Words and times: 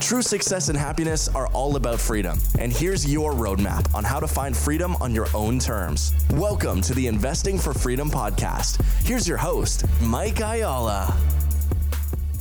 True 0.00 0.22
success 0.22 0.68
and 0.68 0.78
happiness 0.78 1.26
are 1.28 1.48
all 1.48 1.76
about 1.76 1.98
freedom. 1.98 2.38
And 2.58 2.72
here's 2.72 3.10
your 3.10 3.32
roadmap 3.32 3.92
on 3.94 4.04
how 4.04 4.20
to 4.20 4.28
find 4.28 4.56
freedom 4.56 4.94
on 4.96 5.14
your 5.14 5.26
own 5.34 5.58
terms. 5.58 6.14
Welcome 6.34 6.80
to 6.82 6.94
the 6.94 7.06
Investing 7.06 7.58
for 7.58 7.72
Freedom 7.72 8.10
podcast. 8.10 8.80
Here's 9.04 9.26
your 9.26 9.38
host, 9.38 9.84
Mike 10.02 10.40
Ayala. 10.40 11.16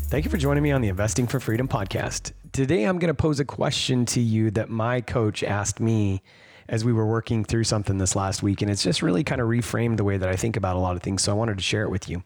Thank 0.09 0.25
you 0.25 0.31
for 0.31 0.37
joining 0.37 0.63
me 0.63 0.71
on 0.71 0.81
the 0.81 0.89
Investing 0.89 1.27
for 1.27 1.39
Freedom 1.39 1.67
podcast. 1.67 2.33
Today, 2.51 2.83
I'm 2.83 2.99
going 2.99 3.07
to 3.07 3.15
pose 3.15 3.39
a 3.39 3.45
question 3.45 4.05
to 4.07 4.19
you 4.19 4.51
that 4.51 4.69
my 4.69 5.01
coach 5.01 5.41
asked 5.41 5.79
me 5.79 6.21
as 6.67 6.83
we 6.83 6.91
were 6.93 7.05
working 7.05 7.43
through 7.43 7.63
something 7.63 7.97
this 7.97 8.15
last 8.15 8.43
week. 8.43 8.61
And 8.61 8.69
it's 8.69 8.83
just 8.83 9.01
really 9.01 9.23
kind 9.23 9.39
of 9.39 9.47
reframed 9.47 9.97
the 9.97 10.03
way 10.03 10.17
that 10.17 10.29
I 10.29 10.35
think 10.35 10.57
about 10.57 10.75
a 10.75 10.79
lot 10.79 10.95
of 10.95 11.01
things. 11.01 11.23
So 11.23 11.31
I 11.31 11.35
wanted 11.35 11.57
to 11.57 11.63
share 11.63 11.83
it 11.83 11.89
with 11.89 12.09
you. 12.09 12.21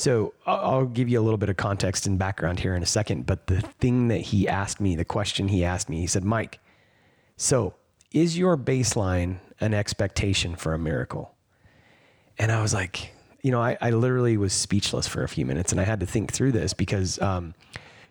So 0.00 0.32
I'll 0.46 0.86
give 0.86 1.10
you 1.10 1.20
a 1.20 1.22
little 1.22 1.36
bit 1.36 1.50
of 1.50 1.58
context 1.58 2.06
and 2.06 2.18
background 2.18 2.58
here 2.58 2.74
in 2.74 2.82
a 2.82 2.86
second. 2.86 3.26
But 3.26 3.48
the 3.48 3.60
thing 3.60 4.08
that 4.08 4.22
he 4.22 4.48
asked 4.48 4.80
me, 4.80 4.96
the 4.96 5.04
question 5.04 5.48
he 5.48 5.62
asked 5.62 5.90
me, 5.90 6.00
he 6.00 6.06
said, 6.06 6.24
Mike, 6.24 6.58
so 7.36 7.74
is 8.10 8.38
your 8.38 8.56
baseline 8.56 9.40
an 9.60 9.74
expectation 9.74 10.56
for 10.56 10.72
a 10.72 10.78
miracle? 10.78 11.34
And 12.38 12.50
I 12.50 12.62
was 12.62 12.72
like, 12.72 13.12
you 13.42 13.50
know, 13.50 13.60
I, 13.60 13.76
I 13.78 13.90
literally 13.90 14.38
was 14.38 14.54
speechless 14.54 15.06
for 15.06 15.22
a 15.22 15.28
few 15.28 15.44
minutes 15.44 15.70
and 15.70 15.78
I 15.78 15.84
had 15.84 16.00
to 16.00 16.06
think 16.06 16.32
through 16.32 16.52
this 16.52 16.72
because, 16.72 17.20
um, 17.20 17.54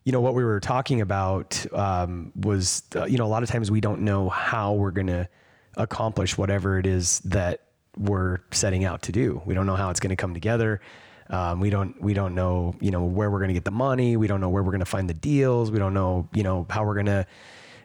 you 0.04 0.12
know, 0.12 0.22
what 0.22 0.36
we 0.36 0.44
were 0.44 0.60
talking 0.60 1.02
about 1.02 1.66
um, 1.74 2.32
was, 2.36 2.84
uh, 2.96 3.06
you 3.06 3.18
know, 3.18 3.26
a 3.26 3.34
lot 3.34 3.42
of 3.42 3.50
times 3.50 3.72
we 3.72 3.82
don't 3.82 4.02
know 4.02 4.30
how 4.30 4.74
we're 4.74 4.92
going 4.92 5.08
to 5.08 5.28
accomplish 5.76 6.38
whatever 6.38 6.78
it 6.78 6.86
is 6.86 7.20
that 7.22 7.62
we're 7.98 8.42
setting 8.52 8.86
out 8.86 9.02
to 9.02 9.12
do. 9.12 9.42
We 9.44 9.56
don't 9.56 9.66
know 9.66 9.76
how 9.76 9.90
it's 9.90 10.00
going 10.00 10.12
to 10.12 10.16
come 10.16 10.36
together. 10.36 10.82
Um, 11.30 11.60
we 11.60 11.70
don't 11.70 12.00
we 12.02 12.14
don't 12.14 12.34
know 12.34 12.76
you 12.80 12.92
know 12.92 13.04
where 13.04 13.30
we're 13.30 13.40
going 13.40 13.50
to 13.50 13.54
get 13.54 13.66
the 13.66 13.72
money. 13.72 14.18
We 14.18 14.28
don't 14.28 14.42
know 14.42 14.50
where 14.50 14.64
we're 14.64 14.72
going 14.72 14.80
to 14.80 14.86
find 14.86 15.10
the 15.10 15.14
deals. 15.14 15.72
We 15.72 15.80
don't 15.80 15.94
know 15.94 16.28
you 16.34 16.44
know 16.44 16.66
how 16.70 16.86
we're 16.86 16.96
going 16.96 17.06
to 17.06 17.28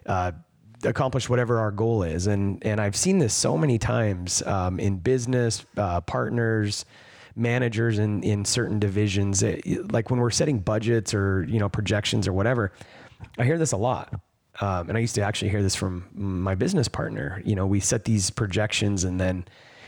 uh, 0.05 0.31
accomplish 0.83 1.29
whatever 1.29 1.59
our 1.59 1.71
goal 1.71 2.03
is. 2.03 2.27
And 2.27 2.65
and 2.65 2.81
I've 2.81 2.95
seen 2.95 3.19
this 3.19 3.33
so 3.33 3.57
many 3.57 3.77
times 3.77 4.41
um, 4.43 4.79
in 4.79 4.97
business 4.97 5.65
uh, 5.77 6.01
partners, 6.01 6.85
managers 7.35 7.99
in 7.99 8.23
in 8.23 8.45
certain 8.45 8.79
divisions. 8.79 9.43
It, 9.43 9.91
like 9.91 10.09
when 10.09 10.19
we're 10.19 10.31
setting 10.31 10.59
budgets 10.59 11.13
or 11.13 11.43
you 11.47 11.59
know 11.59 11.69
projections 11.69 12.27
or 12.27 12.33
whatever, 12.33 12.71
I 13.37 13.43
hear 13.43 13.57
this 13.57 13.71
a 13.71 13.77
lot. 13.77 14.19
Um, 14.61 14.87
and 14.87 14.97
I 14.97 15.01
used 15.01 15.15
to 15.15 15.21
actually 15.21 15.49
hear 15.49 15.61
this 15.61 15.75
from 15.75 16.05
my 16.13 16.55
business 16.55 16.87
partner. 16.87 17.41
You 17.45 17.55
know, 17.55 17.67
we 17.67 17.81
set 17.81 18.05
these 18.05 18.29
projections 18.29 19.03
and 19.03 19.19
then 19.19 19.45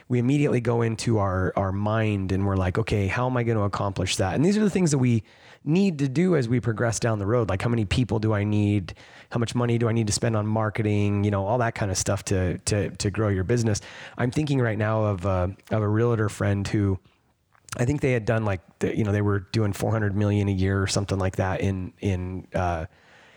we 0.10 0.20
immediately 0.20 0.62
go 0.62 0.82
into 0.82 1.18
our 1.20 1.52
our 1.56 1.72
mind 1.72 2.32
and 2.32 2.46
we're 2.46 2.56
like, 2.56 2.78
okay, 2.78 3.08
how 3.08 3.28
am 3.28 3.38
I 3.38 3.44
going 3.44 3.58
to 3.58 3.64
accomplish 3.64 4.16
that? 4.18 4.36
And 4.36 4.46
these 4.46 4.58
are 4.58 4.64
the 4.64 4.70
things 4.70 4.92
that 4.92 4.98
we 4.98 5.24
need 5.64 6.00
to 6.00 6.08
do 6.08 6.36
as 6.36 6.48
we 6.48 6.60
progress 6.60 7.00
down 7.00 7.20
the 7.20 7.26
road. 7.26 7.50
Like, 7.50 7.62
how 7.62 7.70
many 7.70 7.86
people 7.86 8.20
do 8.20 8.34
I 8.34 8.44
need? 8.44 8.94
How 9.32 9.40
much 9.40 9.54
money 9.54 9.78
do 9.78 9.90
I 9.90 9.92
need 9.92 10.08
to 10.08 10.14
spend 10.14 10.38
on 10.38 10.48
marketing? 10.48 11.24
You 11.24 11.32
know, 11.32 11.46
all 11.46 11.58
that 11.58 11.76
kind 11.76 11.92
of 11.92 11.98
stuff 11.98 12.24
to 12.26 12.58
to 12.60 12.90
to 12.92 13.12
grow 13.12 13.30
your 13.30 13.44
business. 13.44 13.82
I'm 14.18 14.32
thinking 14.32 14.62
right 14.62 14.78
now 14.78 15.04
of 15.04 15.26
uh, 15.26 15.50
of 15.72 15.82
a 15.82 15.88
realtor 15.88 16.30
friend 16.30 16.68
who. 16.68 17.00
I 17.76 17.86
think 17.86 18.02
they 18.02 18.14
had 18.14 18.26
done 18.26 18.44
like 18.46 18.62
you 18.82 19.04
know 19.04 19.12
they 19.12 19.22
were 19.22 19.42
doing 19.42 19.74
400 19.74 20.16
million 20.16 20.48
a 20.48 20.54
year 20.54 20.82
or 20.82 20.88
something 20.88 21.20
like 21.20 21.36
that 21.36 21.60
in 21.62 21.94
in 22.00 22.48
uh, 22.56 22.86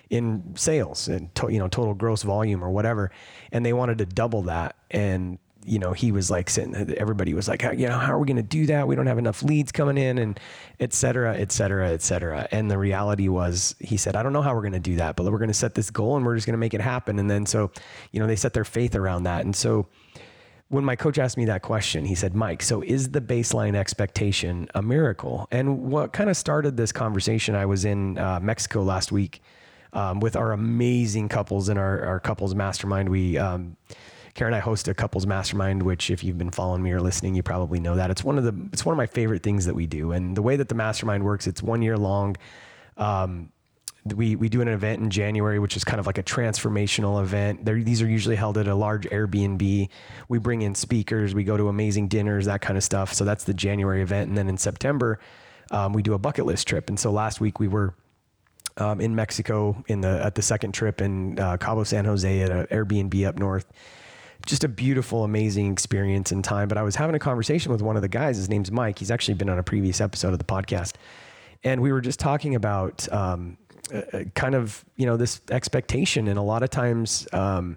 in 0.08 0.54
sales 0.56 1.08
and 1.08 1.34
to, 1.34 1.48
you 1.52 1.58
know 1.58 1.68
total 1.68 1.94
gross 1.94 2.22
volume 2.22 2.62
or 2.62 2.70
whatever, 2.70 3.10
and 3.52 3.66
they 3.66 3.72
wanted 3.72 3.98
to 3.98 4.06
double 4.06 4.42
that. 4.42 4.76
And 4.90 5.38
you 5.64 5.78
know, 5.78 5.92
he 5.92 6.10
was 6.10 6.30
like 6.30 6.48
sitting, 6.48 6.74
everybody 6.96 7.34
was 7.34 7.46
like, 7.46 7.62
you 7.62 7.86
know, 7.86 7.98
how 7.98 8.14
are 8.14 8.18
we 8.18 8.26
going 8.26 8.36
to 8.36 8.42
do 8.42 8.66
that? 8.66 8.88
We 8.88 8.96
don't 8.96 9.06
have 9.06 9.18
enough 9.18 9.42
leads 9.42 9.72
coming 9.72 9.98
in 9.98 10.18
and 10.18 10.40
et 10.78 10.94
cetera, 10.94 11.36
et 11.36 11.52
cetera, 11.52 11.90
et 11.90 12.00
cetera. 12.00 12.48
And 12.50 12.70
the 12.70 12.78
reality 12.78 13.28
was, 13.28 13.74
he 13.78 13.98
said, 13.98 14.16
I 14.16 14.22
don't 14.22 14.32
know 14.32 14.40
how 14.40 14.54
we're 14.54 14.62
going 14.62 14.72
to 14.72 14.80
do 14.80 14.96
that, 14.96 15.16
but 15.16 15.24
we're 15.26 15.38
going 15.38 15.48
to 15.48 15.54
set 15.54 15.74
this 15.74 15.90
goal 15.90 16.16
and 16.16 16.24
we're 16.24 16.34
just 16.34 16.46
going 16.46 16.54
to 16.54 16.58
make 16.58 16.72
it 16.72 16.80
happen. 16.80 17.18
And 17.18 17.30
then, 17.30 17.44
so, 17.44 17.70
you 18.10 18.20
know, 18.20 18.26
they 18.26 18.36
set 18.36 18.54
their 18.54 18.64
faith 18.64 18.94
around 18.94 19.24
that. 19.24 19.44
And 19.44 19.54
so 19.54 19.86
when 20.68 20.84
my 20.84 20.96
coach 20.96 21.18
asked 21.18 21.36
me 21.36 21.44
that 21.44 21.60
question, 21.60 22.06
he 22.06 22.14
said, 22.14 22.34
Mike, 22.34 22.62
so 22.62 22.80
is 22.80 23.10
the 23.10 23.20
baseline 23.20 23.74
expectation 23.74 24.68
a 24.74 24.80
miracle? 24.80 25.46
And 25.50 25.90
what 25.90 26.12
kind 26.14 26.30
of 26.30 26.36
started 26.36 26.76
this 26.78 26.92
conversation, 26.92 27.54
I 27.54 27.66
was 27.66 27.84
in 27.84 28.16
uh, 28.16 28.40
Mexico 28.40 28.82
last 28.82 29.12
week 29.12 29.42
um, 29.92 30.20
with 30.20 30.36
our 30.36 30.52
amazing 30.52 31.28
couples 31.28 31.68
in 31.68 31.76
our, 31.76 32.02
our 32.04 32.20
couples 32.20 32.54
mastermind. 32.54 33.08
We, 33.08 33.36
um, 33.36 33.76
Kara 34.40 34.48
and 34.48 34.56
I 34.56 34.60
host 34.60 34.88
a 34.88 34.94
couples 34.94 35.26
mastermind, 35.26 35.82
which 35.82 36.10
if 36.10 36.24
you've 36.24 36.38
been 36.38 36.50
following 36.50 36.82
me 36.82 36.92
or 36.92 37.00
listening, 37.02 37.34
you 37.34 37.42
probably 37.42 37.78
know 37.78 37.96
that 37.96 38.10
it's 38.10 38.24
one 38.24 38.38
of 38.38 38.44
the 38.44 38.54
it's 38.72 38.86
one 38.86 38.94
of 38.94 38.96
my 38.96 39.04
favorite 39.04 39.42
things 39.42 39.66
that 39.66 39.74
we 39.74 39.86
do. 39.86 40.12
And 40.12 40.34
the 40.34 40.40
way 40.40 40.56
that 40.56 40.70
the 40.70 40.74
mastermind 40.74 41.24
works, 41.24 41.46
it's 41.46 41.62
one 41.62 41.82
year 41.82 41.98
long. 41.98 42.38
Um, 42.96 43.52
we 44.06 44.36
we 44.36 44.48
do 44.48 44.62
an 44.62 44.68
event 44.68 45.02
in 45.02 45.10
January, 45.10 45.58
which 45.58 45.76
is 45.76 45.84
kind 45.84 46.00
of 46.00 46.06
like 46.06 46.16
a 46.16 46.22
transformational 46.22 47.22
event. 47.22 47.66
They're, 47.66 47.82
these 47.82 48.00
are 48.00 48.08
usually 48.08 48.34
held 48.34 48.56
at 48.56 48.66
a 48.66 48.74
large 48.74 49.06
Airbnb. 49.10 49.90
We 50.30 50.38
bring 50.38 50.62
in 50.62 50.74
speakers, 50.74 51.34
we 51.34 51.44
go 51.44 51.58
to 51.58 51.68
amazing 51.68 52.08
dinners, 52.08 52.46
that 52.46 52.62
kind 52.62 52.78
of 52.78 52.82
stuff. 52.82 53.12
So 53.12 53.26
that's 53.26 53.44
the 53.44 53.52
January 53.52 54.00
event, 54.00 54.30
and 54.30 54.38
then 54.38 54.48
in 54.48 54.56
September, 54.56 55.20
um, 55.70 55.92
we 55.92 56.00
do 56.00 56.14
a 56.14 56.18
bucket 56.18 56.46
list 56.46 56.66
trip. 56.66 56.88
And 56.88 56.98
so 56.98 57.12
last 57.12 57.42
week 57.42 57.60
we 57.60 57.68
were 57.68 57.92
um, 58.78 59.02
in 59.02 59.14
Mexico 59.14 59.84
in 59.86 60.00
the 60.00 60.24
at 60.24 60.34
the 60.34 60.40
second 60.40 60.72
trip 60.72 61.02
in 61.02 61.38
uh, 61.38 61.58
Cabo 61.58 61.84
San 61.84 62.06
Jose 62.06 62.40
at 62.40 62.50
an 62.50 62.66
Airbnb 62.68 63.26
up 63.26 63.38
north 63.38 63.70
just 64.46 64.64
a 64.64 64.68
beautiful, 64.68 65.24
amazing 65.24 65.72
experience 65.72 66.32
and 66.32 66.44
time. 66.44 66.68
But 66.68 66.78
I 66.78 66.82
was 66.82 66.96
having 66.96 67.14
a 67.14 67.18
conversation 67.18 67.72
with 67.72 67.82
one 67.82 67.96
of 67.96 68.02
the 68.02 68.08
guys. 68.08 68.36
His 68.36 68.48
name's 68.48 68.70
Mike. 68.70 68.98
He's 68.98 69.10
actually 69.10 69.34
been 69.34 69.48
on 69.48 69.58
a 69.58 69.62
previous 69.62 70.00
episode 70.00 70.32
of 70.32 70.38
the 70.38 70.44
podcast, 70.44 70.94
and 71.64 71.80
we 71.80 71.92
were 71.92 72.00
just 72.00 72.20
talking 72.20 72.54
about 72.54 73.10
um, 73.12 73.56
uh, 73.92 74.24
kind 74.34 74.54
of 74.54 74.84
you 74.96 75.06
know 75.06 75.16
this 75.16 75.40
expectation. 75.50 76.28
And 76.28 76.38
a 76.38 76.42
lot 76.42 76.62
of 76.62 76.70
times, 76.70 77.26
um, 77.32 77.76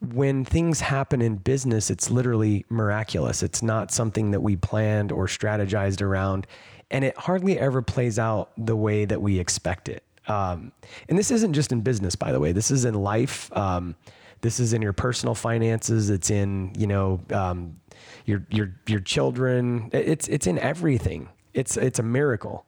when 0.00 0.44
things 0.44 0.80
happen 0.80 1.20
in 1.20 1.36
business, 1.36 1.90
it's 1.90 2.10
literally 2.10 2.64
miraculous. 2.68 3.42
It's 3.42 3.62
not 3.62 3.90
something 3.90 4.30
that 4.30 4.40
we 4.40 4.56
planned 4.56 5.12
or 5.12 5.26
strategized 5.26 6.02
around, 6.02 6.46
and 6.90 7.04
it 7.04 7.16
hardly 7.16 7.58
ever 7.58 7.82
plays 7.82 8.18
out 8.18 8.50
the 8.56 8.76
way 8.76 9.04
that 9.04 9.20
we 9.20 9.38
expect 9.38 9.88
it. 9.88 10.02
Um, 10.26 10.72
and 11.08 11.18
this 11.18 11.30
isn't 11.30 11.54
just 11.54 11.72
in 11.72 11.80
business, 11.80 12.14
by 12.14 12.32
the 12.32 12.40
way. 12.40 12.52
This 12.52 12.70
is 12.70 12.84
in 12.84 12.94
life. 12.94 13.54
Um, 13.56 13.96
this 14.40 14.60
is 14.60 14.72
in 14.72 14.82
your 14.82 14.92
personal 14.92 15.34
finances. 15.34 16.10
It's 16.10 16.30
in 16.30 16.72
you 16.76 16.86
know 16.86 17.20
um, 17.32 17.80
your 18.24 18.46
your 18.50 18.74
your 18.86 19.00
children. 19.00 19.90
It's 19.92 20.28
it's 20.28 20.46
in 20.46 20.58
everything. 20.58 21.28
It's 21.54 21.76
it's 21.76 21.98
a 21.98 22.02
miracle. 22.02 22.66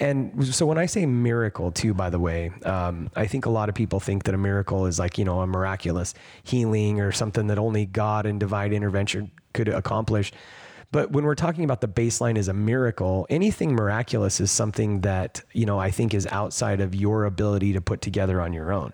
And 0.00 0.46
so 0.54 0.66
when 0.66 0.78
I 0.78 0.86
say 0.86 1.04
miracle, 1.06 1.70
too, 1.70 1.94
by 1.94 2.10
the 2.10 2.18
way, 2.18 2.50
um, 2.64 3.10
I 3.14 3.26
think 3.26 3.46
a 3.46 3.50
lot 3.50 3.68
of 3.68 3.74
people 3.74 4.00
think 4.00 4.24
that 4.24 4.34
a 4.34 4.38
miracle 4.38 4.86
is 4.86 4.98
like 4.98 5.18
you 5.18 5.24
know 5.24 5.40
a 5.40 5.46
miraculous 5.46 6.14
healing 6.42 7.00
or 7.00 7.12
something 7.12 7.48
that 7.48 7.58
only 7.58 7.86
God 7.86 8.26
and 8.26 8.40
divine 8.40 8.72
intervention 8.72 9.30
could 9.52 9.68
accomplish. 9.68 10.32
But 10.92 11.10
when 11.10 11.24
we're 11.24 11.34
talking 11.34 11.64
about 11.64 11.80
the 11.80 11.88
baseline 11.88 12.36
as 12.36 12.48
a 12.48 12.52
miracle, 12.52 13.26
anything 13.30 13.74
miraculous 13.74 14.40
is 14.40 14.50
something 14.50 15.02
that 15.02 15.42
you 15.52 15.66
know 15.66 15.78
I 15.78 15.90
think 15.90 16.14
is 16.14 16.26
outside 16.28 16.80
of 16.80 16.94
your 16.94 17.24
ability 17.24 17.74
to 17.74 17.80
put 17.80 18.00
together 18.00 18.40
on 18.40 18.52
your 18.52 18.72
own. 18.72 18.92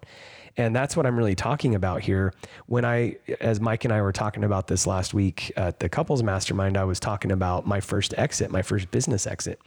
And 0.59 0.75
that's 0.75 0.97
what 0.97 1.07
I'm 1.07 1.17
really 1.17 1.37
talking 1.37 1.77
about 1.77 2.03
here. 2.03 2.35
When 2.67 2.85
I, 2.85 3.17
as 3.41 3.61
Mike 3.61 3.85
and 3.85 3.95
I 3.95 4.03
were 4.03 4.13
talking 4.13 4.43
about 4.43 4.67
this 4.67 4.89
last 4.89 5.15
week 5.15 5.53
at 5.57 5.79
the 5.79 5.89
couples 5.89 6.25
mastermind, 6.25 6.77
I 6.77 6.83
was 6.83 6.99
talking 6.99 7.31
about 7.31 7.65
my 7.65 7.81
first 7.81 8.13
exit, 8.19 8.51
my 8.51 8.63
first 8.63 8.91
business 8.91 9.27
exit. 9.27 9.61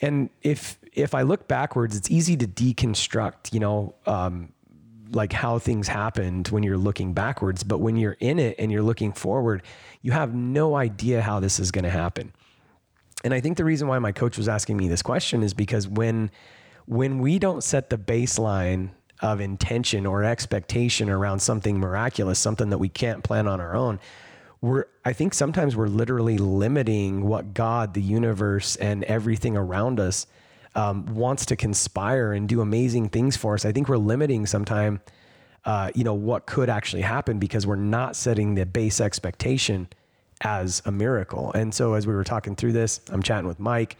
And 0.00 0.28
if 0.42 0.78
if 0.92 1.14
I 1.14 1.22
look 1.22 1.46
backwards, 1.46 1.96
it's 1.96 2.10
easy 2.10 2.36
to 2.38 2.46
deconstruct, 2.46 3.54
you 3.54 3.60
know, 3.60 3.94
um, 4.06 4.52
like 5.12 5.32
how 5.32 5.60
things 5.60 5.86
happened 5.86 6.48
when 6.48 6.64
you're 6.64 6.78
looking 6.78 7.12
backwards. 7.12 7.62
But 7.62 7.78
when 7.78 7.94
you're 7.94 8.16
in 8.18 8.40
it 8.40 8.56
and 8.58 8.72
you're 8.72 8.82
looking 8.82 9.12
forward, 9.12 9.62
you 10.02 10.10
have 10.10 10.34
no 10.34 10.74
idea 10.74 11.22
how 11.22 11.38
this 11.38 11.60
is 11.60 11.70
going 11.70 11.84
to 11.84 11.90
happen. 11.90 12.32
And 13.22 13.32
I 13.32 13.40
think 13.40 13.58
the 13.58 13.64
reason 13.64 13.86
why 13.86 14.00
my 14.00 14.10
coach 14.10 14.36
was 14.36 14.48
asking 14.48 14.76
me 14.76 14.88
this 14.88 15.02
question 15.02 15.44
is 15.44 15.54
because 15.54 15.86
when 15.86 16.32
when 16.86 17.20
we 17.20 17.38
don't 17.38 17.62
set 17.62 17.90
the 17.90 17.98
baseline 17.98 18.90
of 19.22 19.40
intention 19.40 20.06
or 20.06 20.24
expectation 20.24 21.10
around 21.10 21.40
something 21.40 21.78
miraculous, 21.78 22.38
something 22.38 22.70
that 22.70 22.78
we 22.78 22.88
can't 22.88 23.22
plan 23.22 23.46
on 23.46 23.60
our 23.60 23.74
own, 23.74 24.00
we're 24.60 24.86
I 25.04 25.12
think 25.14 25.32
sometimes 25.32 25.76
we're 25.76 25.88
literally 25.88 26.36
limiting 26.36 27.26
what 27.26 27.54
God, 27.54 27.94
the 27.94 28.02
universe, 28.02 28.76
and 28.76 29.02
everything 29.04 29.56
around 29.56 29.98
us 29.98 30.26
um, 30.74 31.06
wants 31.06 31.46
to 31.46 31.56
conspire 31.56 32.32
and 32.32 32.48
do 32.48 32.60
amazing 32.60 33.08
things 33.08 33.36
for 33.36 33.54
us. 33.54 33.64
I 33.64 33.72
think 33.72 33.88
we're 33.88 33.96
limiting 33.96 34.46
sometimes, 34.46 35.00
uh, 35.64 35.90
you 35.94 36.04
know, 36.04 36.14
what 36.14 36.46
could 36.46 36.68
actually 36.68 37.02
happen 37.02 37.38
because 37.38 37.66
we're 37.66 37.76
not 37.76 38.14
setting 38.14 38.54
the 38.54 38.66
base 38.66 39.00
expectation 39.00 39.88
as 40.42 40.82
a 40.84 40.92
miracle. 40.92 41.52
And 41.52 41.74
so 41.74 41.94
as 41.94 42.06
we 42.06 42.14
were 42.14 42.24
talking 42.24 42.54
through 42.54 42.72
this, 42.72 43.00
I'm 43.10 43.22
chatting 43.22 43.46
with 43.46 43.58
Mike. 43.60 43.96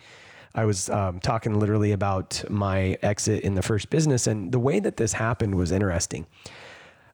I 0.55 0.65
was 0.65 0.91
um, 0.91 1.21
talking 1.21 1.59
literally 1.59 1.93
about 1.93 2.43
my 2.51 2.99
exit 3.03 3.45
in 3.45 3.55
the 3.55 3.63
first 3.63 3.91
business, 3.91 4.27
and 4.27 4.51
the 4.51 4.59
way 4.59 4.81
that 4.81 4.97
this 4.97 5.13
happened 5.13 5.55
was 5.55 5.71
interesting. 5.71 6.27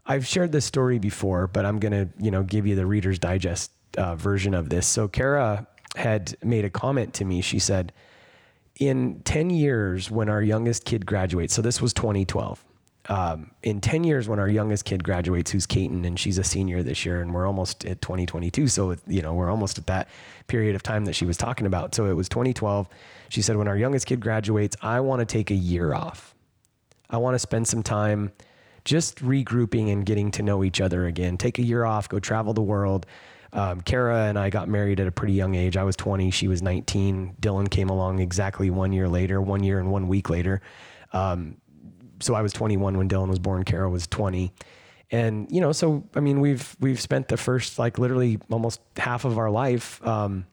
I've 0.07 0.27
shared 0.27 0.53
this 0.53 0.65
story 0.65 0.99
before, 0.99 1.47
but 1.47 1.67
I'm 1.67 1.79
gonna, 1.79 2.09
you 2.19 2.31
know, 2.31 2.43
give 2.43 2.67
you 2.67 2.75
the 2.77 2.87
Reader's 2.87 3.19
Digest 3.19 3.73
uh, 3.99 4.15
version 4.15 4.55
of 4.55 4.71
this. 4.71 4.87
So 4.87 5.09
Kara 5.09 5.67
had 5.97 6.37
made 6.43 6.65
a 6.65 6.71
comment 6.71 7.13
to 7.15 7.25
me. 7.25 7.41
She 7.41 7.59
said, 7.59 7.93
"In 8.79 9.21
10 9.25 9.51
years, 9.51 10.11
when 10.11 10.29
our 10.29 10.43
youngest 10.43 10.85
kid 10.85 11.05
graduates, 11.05 11.55
so 11.55 11.61
this 11.61 11.83
was 11.83 11.93
2012." 11.93 12.65
Um, 13.09 13.51
in 13.63 13.81
10 13.81 14.05
years 14.05 14.29
when 14.29 14.39
our 14.39 14.49
youngest 14.49 14.85
kid 14.85 15.05
graduates 15.05 15.51
who's 15.51 15.67
Kaiten 15.67 16.05
and 16.05 16.19
she's 16.19 16.39
a 16.39 16.45
senior 16.45 16.83
this 16.83 17.05
year 17.05 17.21
and 17.21 17.33
we're 17.33 17.47
almost 17.47 17.85
at 17.85 18.01
2022 18.01 18.69
so 18.69 18.97
you 19.07 19.23
know 19.23 19.35
we're 19.35 19.51
almost 19.51 19.79
at 19.79 19.87
that 19.87 20.09
period 20.49 20.75
of 20.75 20.83
time 20.83 21.05
that 21.05 21.15
she 21.15 21.25
was 21.25 21.37
talking 21.37 21.67
about 21.67 21.95
so 21.95 22.07
it 22.07 22.15
was 22.15 22.29
2012 22.29 22.89
she 23.29 23.43
said 23.43 23.57
when 23.57 23.69
our 23.69 23.77
youngest 23.77 24.07
kid 24.07 24.21
graduates 24.21 24.77
I 24.83 25.01
want 25.01 25.21
to 25.21 25.27
take 25.27 25.51
a 25.51 25.55
year 25.55 25.95
off 25.95 26.35
I 27.09 27.19
want 27.19 27.35
to 27.35 27.39
spend 27.39 27.69
some 27.69 27.83
time 27.83 28.33
just 28.85 29.19
regrouping 29.19 29.93
and 29.93 30.05
getting 30.05 30.31
to 30.33 30.43
know 30.43 30.65
each 30.65 30.81
other 30.81 31.07
again 31.07 31.37
take 31.37 31.59
a 31.59 31.63
year 31.63 31.85
off 31.85 32.09
go 32.09 32.19
travel 32.19 32.55
the 32.55 32.63
world 32.63 33.07
um, 33.53 33.81
Kara 33.81 34.25
and 34.25 34.39
I 34.39 34.51
got 34.51 34.69
married 34.69 35.01
at 35.01 35.07
a 35.07 35.13
pretty 35.13 35.33
young 35.33 35.55
age. 35.55 35.79
I 35.79 35.85
was 35.85 35.97
20, 35.97 36.31
she 36.31 36.47
was 36.47 36.61
19. 36.61 37.37
Dylan 37.41 37.71
came 37.71 37.89
along 37.89 38.19
exactly 38.19 38.69
one 38.69 38.93
year 38.93 39.09
later, 39.09 39.41
one 39.41 39.63
year 39.63 39.79
and 39.79 39.91
one 39.91 40.09
week 40.09 40.29
later. 40.29 40.61
Um, 41.15 41.57
so 42.21 42.35
I 42.35 42.43
was 42.43 42.53
21 42.53 42.97
when 42.97 43.09
Dylan 43.09 43.29
was 43.29 43.39
born. 43.39 43.65
Kara 43.65 43.89
was 43.89 44.07
20. 44.07 44.53
And, 45.11 45.47
you 45.51 45.61
know, 45.61 45.73
so, 45.73 46.05
I 46.15 46.21
mean, 46.21 46.41
we've, 46.41 46.77
we've 46.81 47.01
spent 47.01 47.29
the 47.29 47.37
first, 47.37 47.79
like 47.79 47.99
literally 47.99 48.39
almost 48.51 48.81
half 48.97 49.25
of 49.25 49.39
our 49.39 49.51
life, 49.51 50.05
um, 50.05 50.47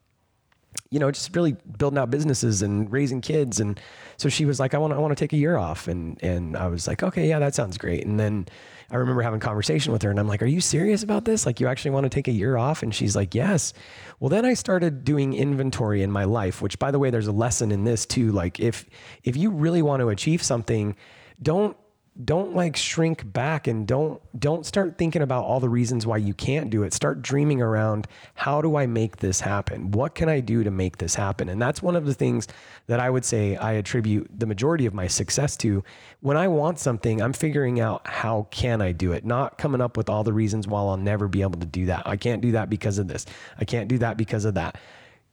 you 0.89 0.99
know, 0.99 1.09
just 1.11 1.35
really 1.35 1.55
building 1.77 1.97
out 1.97 2.11
businesses 2.11 2.61
and 2.61 2.91
raising 2.91 3.19
kids. 3.19 3.59
And 3.59 3.79
so 4.17 4.29
she 4.29 4.45
was 4.45 4.59
like, 4.59 4.75
I 4.75 4.77
want 4.77 4.91
to, 4.91 4.97
I 4.97 4.99
want 4.99 5.11
to 5.11 5.15
take 5.15 5.33
a 5.33 5.37
year 5.37 5.57
off. 5.57 5.87
And, 5.87 6.21
and 6.23 6.55
I 6.55 6.67
was 6.67 6.87
like, 6.87 7.01
okay, 7.01 7.27
yeah, 7.27 7.39
that 7.39 7.55
sounds 7.55 7.79
great. 7.79 8.05
And 8.05 8.19
then 8.19 8.45
I 8.91 8.97
remember 8.97 9.23
having 9.23 9.37
a 9.37 9.41
conversation 9.41 9.91
with 9.91 10.03
her 10.03 10.11
and 10.11 10.19
I'm 10.19 10.27
like, 10.27 10.43
are 10.43 10.47
you 10.47 10.61
serious 10.61 11.01
about 11.01 11.25
this? 11.25 11.47
Like 11.47 11.59
you 11.59 11.67
actually 11.67 11.91
want 11.91 12.03
to 12.03 12.09
take 12.09 12.27
a 12.27 12.31
year 12.31 12.57
off? 12.57 12.83
And 12.83 12.93
she's 12.93 13.15
like, 13.15 13.33
yes. 13.33 13.73
Well, 14.19 14.29
then 14.29 14.45
I 14.45 14.53
started 14.53 15.03
doing 15.03 15.33
inventory 15.33 16.03
in 16.03 16.11
my 16.11 16.25
life, 16.25 16.61
which 16.61 16.77
by 16.77 16.91
the 16.91 16.99
way, 16.99 17.09
there's 17.09 17.27
a 17.27 17.31
lesson 17.31 17.71
in 17.71 17.85
this 17.85 18.05
too. 18.05 18.31
Like 18.31 18.59
if, 18.59 18.85
if 19.23 19.35
you 19.35 19.49
really 19.49 19.81
want 19.81 20.01
to 20.01 20.09
achieve 20.09 20.43
something, 20.43 20.95
don't 21.41 21.77
don't 22.25 22.55
like 22.55 22.75
shrink 22.75 23.33
back 23.33 23.65
and 23.65 23.87
don't 23.87 24.21
don't 24.39 24.67
start 24.67 24.99
thinking 24.99 25.23
about 25.23 25.45
all 25.45 25.59
the 25.59 25.69
reasons 25.69 26.05
why 26.05 26.17
you 26.17 26.33
can't 26.33 26.69
do 26.69 26.83
it. 26.83 26.93
Start 26.93 27.23
dreaming 27.23 27.59
around 27.59 28.07
how 28.35 28.61
do 28.61 28.75
i 28.75 28.85
make 28.85 29.17
this 29.17 29.39
happen? 29.39 29.89
What 29.89 30.13
can 30.13 30.29
i 30.29 30.39
do 30.39 30.63
to 30.63 30.69
make 30.69 30.97
this 30.97 31.15
happen? 31.15 31.49
And 31.49 31.59
that's 31.59 31.81
one 31.81 31.95
of 31.95 32.05
the 32.05 32.13
things 32.13 32.47
that 32.85 32.99
i 32.99 33.09
would 33.09 33.25
say 33.25 33.55
i 33.55 33.73
attribute 33.73 34.29
the 34.37 34.45
majority 34.45 34.85
of 34.85 34.93
my 34.93 35.07
success 35.07 35.57
to. 35.57 35.83
When 36.21 36.37
i 36.37 36.47
want 36.47 36.77
something 36.77 37.19
i'm 37.19 37.33
figuring 37.33 37.79
out 37.79 38.05
how 38.05 38.47
can 38.51 38.79
i 38.79 38.91
do 38.91 39.11
it 39.13 39.25
not 39.25 39.57
coming 39.57 39.81
up 39.81 39.97
with 39.97 40.07
all 40.07 40.23
the 40.23 40.33
reasons 40.33 40.67
why 40.67 40.81
i'll 40.81 40.97
never 40.97 41.27
be 41.27 41.41
able 41.41 41.59
to 41.59 41.65
do 41.65 41.87
that. 41.87 42.03
I 42.05 42.15
can't 42.15 42.43
do 42.43 42.51
that 42.51 42.69
because 42.69 42.99
of 42.99 43.07
this. 43.07 43.25
I 43.57 43.65
can't 43.65 43.87
do 43.87 43.97
that 43.99 44.17
because 44.17 44.45
of 44.45 44.53
that 44.53 44.77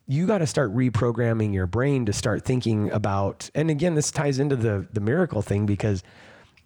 you 0.07 0.27
got 0.27 0.39
to 0.39 0.47
start 0.47 0.75
reprogramming 0.75 1.55
your 1.55 1.67
brain 1.67 2.07
to 2.07 2.13
start 2.13 2.45
thinking 2.45 2.91
about 2.91 3.51
and 3.55 3.71
again 3.71 3.95
this 3.95 4.11
ties 4.11 4.39
into 4.39 4.57
the 4.57 4.87
the 4.93 5.01
miracle 5.01 5.43
thing 5.43 5.67
because 5.67 6.03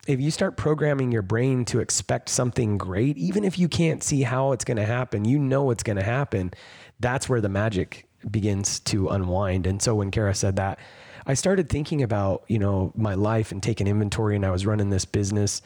if 0.06 0.20
you 0.20 0.30
start 0.30 0.56
programming 0.56 1.10
your 1.10 1.22
brain 1.22 1.64
to 1.64 1.80
expect 1.80 2.28
something 2.28 2.78
great 2.78 3.16
even 3.16 3.44
if 3.44 3.58
you 3.58 3.68
can't 3.68 4.02
see 4.02 4.22
how 4.22 4.52
it's 4.52 4.64
going 4.64 4.76
to 4.76 4.86
happen 4.86 5.24
you 5.24 5.38
know 5.38 5.70
it's 5.70 5.82
going 5.82 5.96
to 5.96 6.02
happen 6.02 6.52
that's 7.00 7.28
where 7.28 7.40
the 7.40 7.48
magic 7.48 8.06
begins 8.30 8.80
to 8.80 9.08
unwind. 9.08 9.66
And 9.66 9.82
so 9.82 9.94
when 9.94 10.10
kara 10.10 10.34
said 10.34 10.56
that 10.56 10.78
i 11.26 11.34
started 11.34 11.68
thinking 11.68 12.02
about 12.02 12.44
you 12.48 12.58
know 12.58 12.92
my 12.94 13.14
life 13.14 13.52
and 13.52 13.62
taking 13.62 13.86
inventory 13.86 14.36
and 14.36 14.44
i 14.44 14.50
was 14.50 14.66
running 14.66 14.90
this 14.90 15.04
business 15.04 15.62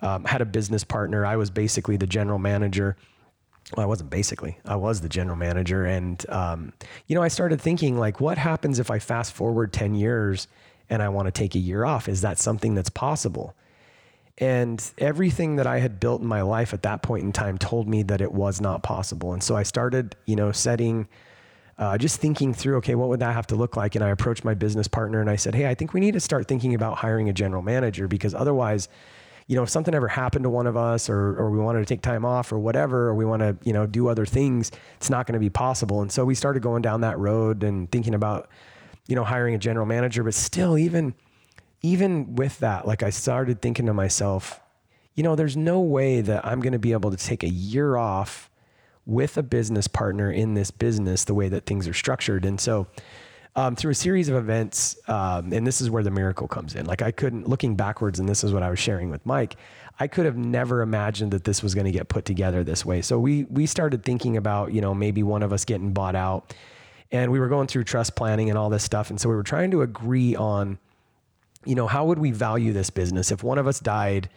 um, 0.00 0.24
had 0.24 0.40
a 0.40 0.44
business 0.44 0.84
partner. 0.84 1.24
I 1.24 1.36
was 1.36 1.50
basically 1.50 1.96
the 1.96 2.06
general 2.06 2.38
manager 2.38 2.96
well, 3.74 3.84
I 3.84 3.88
wasn't 3.88 4.10
basically, 4.10 4.58
I 4.64 4.76
was 4.76 5.00
the 5.00 5.08
general 5.08 5.36
manager. 5.36 5.84
And, 5.84 6.24
um, 6.30 6.72
you 7.08 7.16
know, 7.16 7.22
I 7.22 7.28
started 7.28 7.60
thinking, 7.60 7.98
like, 7.98 8.20
what 8.20 8.38
happens 8.38 8.78
if 8.78 8.90
I 8.90 8.98
fast 8.98 9.32
forward 9.32 9.72
10 9.72 9.94
years 9.94 10.46
and 10.88 11.02
I 11.02 11.08
want 11.08 11.26
to 11.26 11.32
take 11.32 11.54
a 11.56 11.58
year 11.58 11.84
off? 11.84 12.08
Is 12.08 12.20
that 12.20 12.38
something 12.38 12.74
that's 12.74 12.90
possible? 12.90 13.56
And 14.38 14.82
everything 14.98 15.56
that 15.56 15.66
I 15.66 15.80
had 15.80 15.98
built 15.98 16.20
in 16.20 16.28
my 16.28 16.42
life 16.42 16.74
at 16.74 16.82
that 16.82 17.02
point 17.02 17.24
in 17.24 17.32
time 17.32 17.58
told 17.58 17.88
me 17.88 18.02
that 18.04 18.20
it 18.20 18.32
was 18.32 18.60
not 18.60 18.82
possible. 18.82 19.32
And 19.32 19.42
so 19.42 19.56
I 19.56 19.64
started, 19.64 20.14
you 20.26 20.36
know, 20.36 20.52
setting, 20.52 21.08
uh, 21.78 21.98
just 21.98 22.20
thinking 22.20 22.54
through, 22.54 22.76
okay, 22.76 22.94
what 22.94 23.08
would 23.08 23.20
that 23.20 23.34
have 23.34 23.46
to 23.48 23.56
look 23.56 23.76
like? 23.76 23.94
And 23.96 24.04
I 24.04 24.10
approached 24.10 24.44
my 24.44 24.54
business 24.54 24.86
partner 24.86 25.20
and 25.20 25.30
I 25.30 25.36
said, 25.36 25.54
hey, 25.54 25.66
I 25.66 25.74
think 25.74 25.92
we 25.92 26.00
need 26.00 26.12
to 26.12 26.20
start 26.20 26.46
thinking 26.46 26.74
about 26.74 26.98
hiring 26.98 27.28
a 27.28 27.32
general 27.32 27.62
manager 27.62 28.06
because 28.06 28.34
otherwise, 28.34 28.88
you 29.46 29.54
know, 29.54 29.62
if 29.62 29.68
something 29.68 29.94
ever 29.94 30.08
happened 30.08 30.42
to 30.42 30.50
one 30.50 30.66
of 30.66 30.76
us 30.76 31.08
or, 31.08 31.36
or 31.38 31.50
we 31.50 31.58
wanted 31.58 31.78
to 31.78 31.86
take 31.86 32.02
time 32.02 32.24
off 32.24 32.50
or 32.50 32.58
whatever, 32.58 33.08
or 33.08 33.14
we 33.14 33.24
want 33.24 33.40
to, 33.40 33.56
you 33.62 33.72
know, 33.72 33.86
do 33.86 34.08
other 34.08 34.26
things, 34.26 34.72
it's 34.96 35.08
not 35.08 35.26
going 35.26 35.34
to 35.34 35.40
be 35.40 35.50
possible. 35.50 36.02
And 36.02 36.10
so 36.10 36.24
we 36.24 36.34
started 36.34 36.62
going 36.62 36.82
down 36.82 37.02
that 37.02 37.18
road 37.18 37.62
and 37.62 37.90
thinking 37.90 38.14
about, 38.14 38.50
you 39.06 39.14
know, 39.14 39.22
hiring 39.22 39.54
a 39.54 39.58
general 39.58 39.86
manager, 39.86 40.24
but 40.24 40.34
still 40.34 40.76
even, 40.76 41.14
even 41.82 42.34
with 42.34 42.58
that, 42.58 42.88
like 42.88 43.04
I 43.04 43.10
started 43.10 43.62
thinking 43.62 43.86
to 43.86 43.94
myself, 43.94 44.60
you 45.14 45.22
know, 45.22 45.36
there's 45.36 45.56
no 45.56 45.80
way 45.80 46.20
that 46.20 46.44
I'm 46.44 46.60
going 46.60 46.72
to 46.72 46.78
be 46.78 46.92
able 46.92 47.12
to 47.12 47.16
take 47.16 47.44
a 47.44 47.48
year 47.48 47.96
off 47.96 48.50
with 49.06 49.38
a 49.38 49.42
business 49.44 49.86
partner 49.86 50.30
in 50.30 50.54
this 50.54 50.72
business 50.72 51.22
the 51.22 51.34
way 51.34 51.48
that 51.48 51.66
things 51.66 51.86
are 51.86 51.94
structured. 51.94 52.44
And 52.44 52.60
so 52.60 52.88
um, 53.56 53.74
through 53.74 53.92
a 53.92 53.94
series 53.94 54.28
of 54.28 54.36
events, 54.36 54.96
um, 55.08 55.50
and 55.50 55.66
this 55.66 55.80
is 55.80 55.90
where 55.90 56.02
the 56.02 56.10
miracle 56.10 56.46
comes 56.46 56.74
in. 56.74 56.84
Like 56.84 57.00
I 57.00 57.10
couldn't, 57.10 57.48
looking 57.48 57.74
backwards, 57.74 58.20
and 58.20 58.28
this 58.28 58.44
is 58.44 58.52
what 58.52 58.62
I 58.62 58.68
was 58.68 58.78
sharing 58.78 59.08
with 59.10 59.24
Mike. 59.24 59.56
I 59.98 60.08
could 60.08 60.26
have 60.26 60.36
never 60.36 60.82
imagined 60.82 61.30
that 61.32 61.44
this 61.44 61.62
was 61.62 61.74
going 61.74 61.86
to 61.86 61.90
get 61.90 62.08
put 62.08 62.26
together 62.26 62.62
this 62.62 62.84
way. 62.84 63.00
So 63.00 63.18
we 63.18 63.44
we 63.44 63.64
started 63.64 64.04
thinking 64.04 64.36
about, 64.36 64.72
you 64.72 64.82
know, 64.82 64.94
maybe 64.94 65.22
one 65.22 65.42
of 65.42 65.54
us 65.54 65.64
getting 65.64 65.92
bought 65.94 66.14
out, 66.14 66.54
and 67.10 67.32
we 67.32 67.40
were 67.40 67.48
going 67.48 67.66
through 67.66 67.84
trust 67.84 68.14
planning 68.14 68.50
and 68.50 68.58
all 68.58 68.68
this 68.68 68.84
stuff, 68.84 69.08
and 69.08 69.18
so 69.18 69.30
we 69.30 69.34
were 69.34 69.42
trying 69.42 69.70
to 69.70 69.80
agree 69.80 70.36
on, 70.36 70.78
you 71.64 71.74
know, 71.74 71.86
how 71.86 72.04
would 72.04 72.18
we 72.18 72.32
value 72.32 72.74
this 72.74 72.90
business 72.90 73.32
if 73.32 73.42
one 73.42 73.56
of 73.58 73.66
us 73.66 73.80
died. 73.80 74.28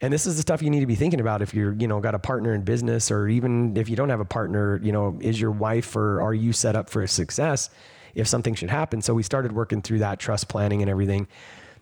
And 0.00 0.12
this 0.12 0.26
is 0.26 0.36
the 0.36 0.42
stuff 0.42 0.62
you 0.62 0.70
need 0.70 0.78
to 0.78 0.86
be 0.86 0.94
thinking 0.94 1.20
about 1.20 1.42
if 1.42 1.52
you're, 1.52 1.72
you 1.72 1.88
know, 1.88 1.98
got 1.98 2.14
a 2.14 2.20
partner 2.20 2.54
in 2.54 2.62
business 2.62 3.10
or 3.10 3.26
even 3.26 3.76
if 3.76 3.88
you 3.88 3.96
don't 3.96 4.10
have 4.10 4.20
a 4.20 4.24
partner, 4.24 4.78
you 4.80 4.92
know, 4.92 5.18
is 5.20 5.40
your 5.40 5.50
wife 5.50 5.96
or 5.96 6.22
are 6.22 6.32
you 6.32 6.52
set 6.52 6.76
up 6.76 6.88
for 6.88 7.04
success? 7.08 7.68
If 8.14 8.26
something 8.26 8.54
should 8.54 8.70
happen. 8.70 9.02
So 9.02 9.14
we 9.14 9.22
started 9.22 9.52
working 9.52 9.82
through 9.82 10.00
that 10.00 10.18
trust 10.18 10.48
planning 10.48 10.82
and 10.82 10.90
everything. 10.90 11.28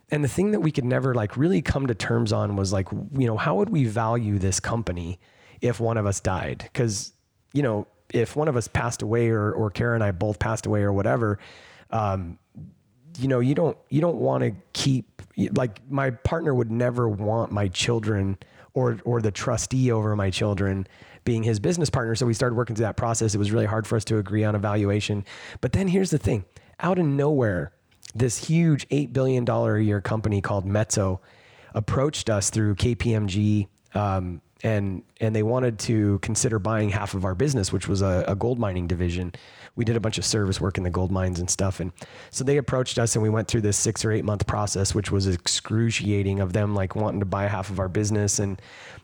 And 0.09 0.23
the 0.23 0.29
thing 0.29 0.51
that 0.51 0.61
we 0.61 0.71
could 0.71 0.85
never 0.85 1.13
like 1.13 1.35
really 1.35 1.61
come 1.61 1.87
to 1.87 1.95
terms 1.95 2.31
on 2.31 2.55
was 2.55 2.71
like, 2.71 2.87
you 2.91 3.27
know, 3.27 3.37
how 3.37 3.55
would 3.55 3.69
we 3.69 3.85
value 3.85 4.39
this 4.39 4.59
company 4.59 5.19
if 5.61 5.79
one 5.79 5.97
of 5.97 6.05
us 6.05 6.19
died? 6.19 6.59
Because, 6.63 7.13
you 7.53 7.61
know, 7.61 7.87
if 8.13 8.35
one 8.35 8.47
of 8.47 8.55
us 8.55 8.67
passed 8.67 9.01
away 9.01 9.29
or, 9.29 9.51
or 9.51 9.69
Kara 9.69 9.95
and 9.95 10.03
I 10.03 10.11
both 10.11 10.39
passed 10.39 10.65
away 10.65 10.81
or 10.81 10.93
whatever, 10.93 11.39
um, 11.91 12.39
you 13.19 13.27
know, 13.27 13.39
you 13.39 13.53
don't, 13.53 13.77
you 13.89 13.99
don't 13.99 14.17
want 14.17 14.43
to 14.43 14.53
keep 14.73 15.21
like 15.55 15.81
my 15.89 16.11
partner 16.11 16.53
would 16.53 16.71
never 16.71 17.07
want 17.09 17.51
my 17.51 17.67
children 17.67 18.37
or, 18.73 18.99
or 19.05 19.21
the 19.21 19.31
trustee 19.31 19.91
over 19.91 20.15
my 20.15 20.29
children 20.29 20.87
being 21.27 21.43
his 21.43 21.59
business 21.59 21.89
partner. 21.89 22.15
So 22.15 22.25
we 22.25 22.33
started 22.33 22.55
working 22.55 22.77
through 22.77 22.85
that 22.85 22.95
process. 22.95 23.35
It 23.35 23.37
was 23.37 23.51
really 23.51 23.65
hard 23.65 23.85
for 23.85 23.97
us 23.97 24.05
to 24.05 24.17
agree 24.17 24.45
on 24.45 24.55
a 24.55 24.59
valuation. 24.59 25.25
But 25.59 25.73
then 25.73 25.89
here's 25.89 26.09
the 26.09 26.17
thing 26.17 26.45
out 26.79 26.97
of 26.97 27.05
nowhere, 27.05 27.73
this 28.15 28.45
huge 28.45 28.87
$8 28.87 29.11
billion 29.11 29.45
a 29.45 29.79
year 29.79 29.99
company 29.99 30.39
called 30.39 30.65
Metso 30.65 31.19
approached 31.75 32.29
us 32.29 32.49
through 32.49 32.75
KPMG. 32.75 33.67
Um, 33.93 34.41
and 34.63 35.03
and 35.19 35.35
they 35.35 35.43
wanted 35.43 35.79
to 35.79 36.19
consider 36.19 36.59
buying 36.59 36.89
half 36.89 37.13
of 37.13 37.25
our 37.25 37.35
business, 37.35 37.71
which 37.73 37.87
was 37.87 38.01
a, 38.01 38.23
a, 38.27 38.35
gold 38.35 38.59
mining 38.59 38.87
division. 38.87 39.33
We 39.75 39.85
did 39.85 39.95
a 39.95 39.99
bunch 39.99 40.17
of 40.17 40.25
service 40.25 40.61
work 40.61 40.77
in 40.77 40.83
the 40.83 40.89
gold 40.89 41.11
mines 41.11 41.39
and 41.39 41.49
stuff, 41.49 41.79
and 41.79 41.91
so 42.31 42.43
they 42.43 42.57
approached 42.57 42.97
us, 42.97 43.15
and 43.15 43.21
we 43.21 43.29
went 43.29 43.47
through 43.47 43.61
this 43.61 43.77
six 43.77 44.03
or 44.03 44.11
eight 44.11 44.25
month 44.25 44.47
process, 44.47 44.95
which 44.95 45.11
was 45.11 45.27
excruciating 45.27 46.39
of 46.39 46.53
them 46.53 46.73
like 46.73 46.95
wanting 46.95 47.19
to 47.19 47.25
buy 47.25 47.43
half 47.47 47.69
of 47.69 47.79
our 47.79 47.87
business. 47.87 48.39
And 48.39 48.59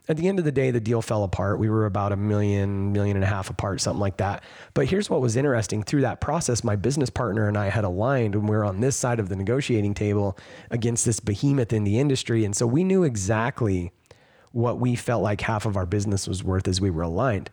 at 0.09 0.17
the 0.17 0.27
end 0.27 0.39
of 0.39 0.45
the 0.45 0.51
day, 0.51 0.71
the 0.71 0.79
deal 0.79 1.01
fell 1.01 1.23
apart. 1.23 1.59
We 1.59 1.69
were 1.69 1.85
about 1.85 2.11
a 2.11 2.17
million, 2.17 2.91
million 2.91 3.15
and 3.15 3.23
a 3.23 3.27
half 3.27 3.49
apart, 3.49 3.81
something 3.81 4.01
like 4.01 4.17
that. 4.17 4.43
But 4.73 4.87
here's 4.87 5.09
what 5.09 5.21
was 5.21 5.35
interesting: 5.35 5.83
through 5.83 6.01
that 6.01 6.21
process, 6.21 6.63
my 6.63 6.75
business 6.75 7.09
partner 7.09 7.47
and 7.47 7.57
I 7.57 7.69
had 7.69 7.83
aligned, 7.83 8.35
and 8.35 8.49
we 8.49 8.55
we're 8.55 8.63
on 8.63 8.81
this 8.81 8.95
side 8.95 9.19
of 9.19 9.29
the 9.29 9.35
negotiating 9.35 9.93
table 9.93 10.37
against 10.71 11.05
this 11.05 11.19
behemoth 11.19 11.73
in 11.73 11.83
the 11.83 11.99
industry, 11.99 12.45
and 12.45 12.55
so 12.55 12.65
we 12.65 12.83
knew 12.83 13.03
exactly 13.03 13.91
what 14.53 14.79
we 14.79 14.95
felt 14.95 15.21
like 15.21 15.41
half 15.41 15.65
of 15.65 15.75
our 15.75 15.85
business 15.85 16.27
was 16.27 16.43
worth 16.43 16.67
as 16.67 16.79
we 16.79 16.89
were 16.89 17.01
aligned. 17.01 17.49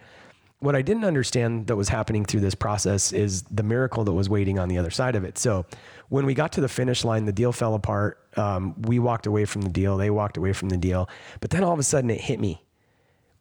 What 0.60 0.76
I 0.76 0.82
didn't 0.82 1.04
understand 1.04 1.66
that 1.66 1.76
was 1.76 1.88
happening 1.88 2.24
through 2.26 2.40
this 2.40 2.54
process 2.54 3.12
is 3.12 3.42
the 3.44 3.62
miracle 3.62 4.04
that 4.04 4.12
was 4.12 4.28
waiting 4.28 4.58
on 4.58 4.68
the 4.68 4.76
other 4.76 4.90
side 4.90 5.16
of 5.16 5.24
it. 5.24 5.38
So 5.38 5.64
when 6.10 6.26
we 6.26 6.34
got 6.34 6.52
to 6.52 6.60
the 6.60 6.68
finish 6.68 7.02
line, 7.02 7.24
the 7.24 7.32
deal 7.32 7.52
fell 7.52 7.74
apart. 7.74 8.18
Um, 8.36 8.80
we 8.82 8.98
walked 8.98 9.26
away 9.26 9.46
from 9.46 9.62
the 9.62 9.70
deal. 9.70 9.96
They 9.96 10.10
walked 10.10 10.36
away 10.36 10.52
from 10.52 10.68
the 10.68 10.76
deal. 10.76 11.08
But 11.40 11.50
then 11.50 11.64
all 11.64 11.72
of 11.72 11.78
a 11.78 11.82
sudden 11.82 12.10
it 12.10 12.20
hit 12.20 12.38
me. 12.38 12.62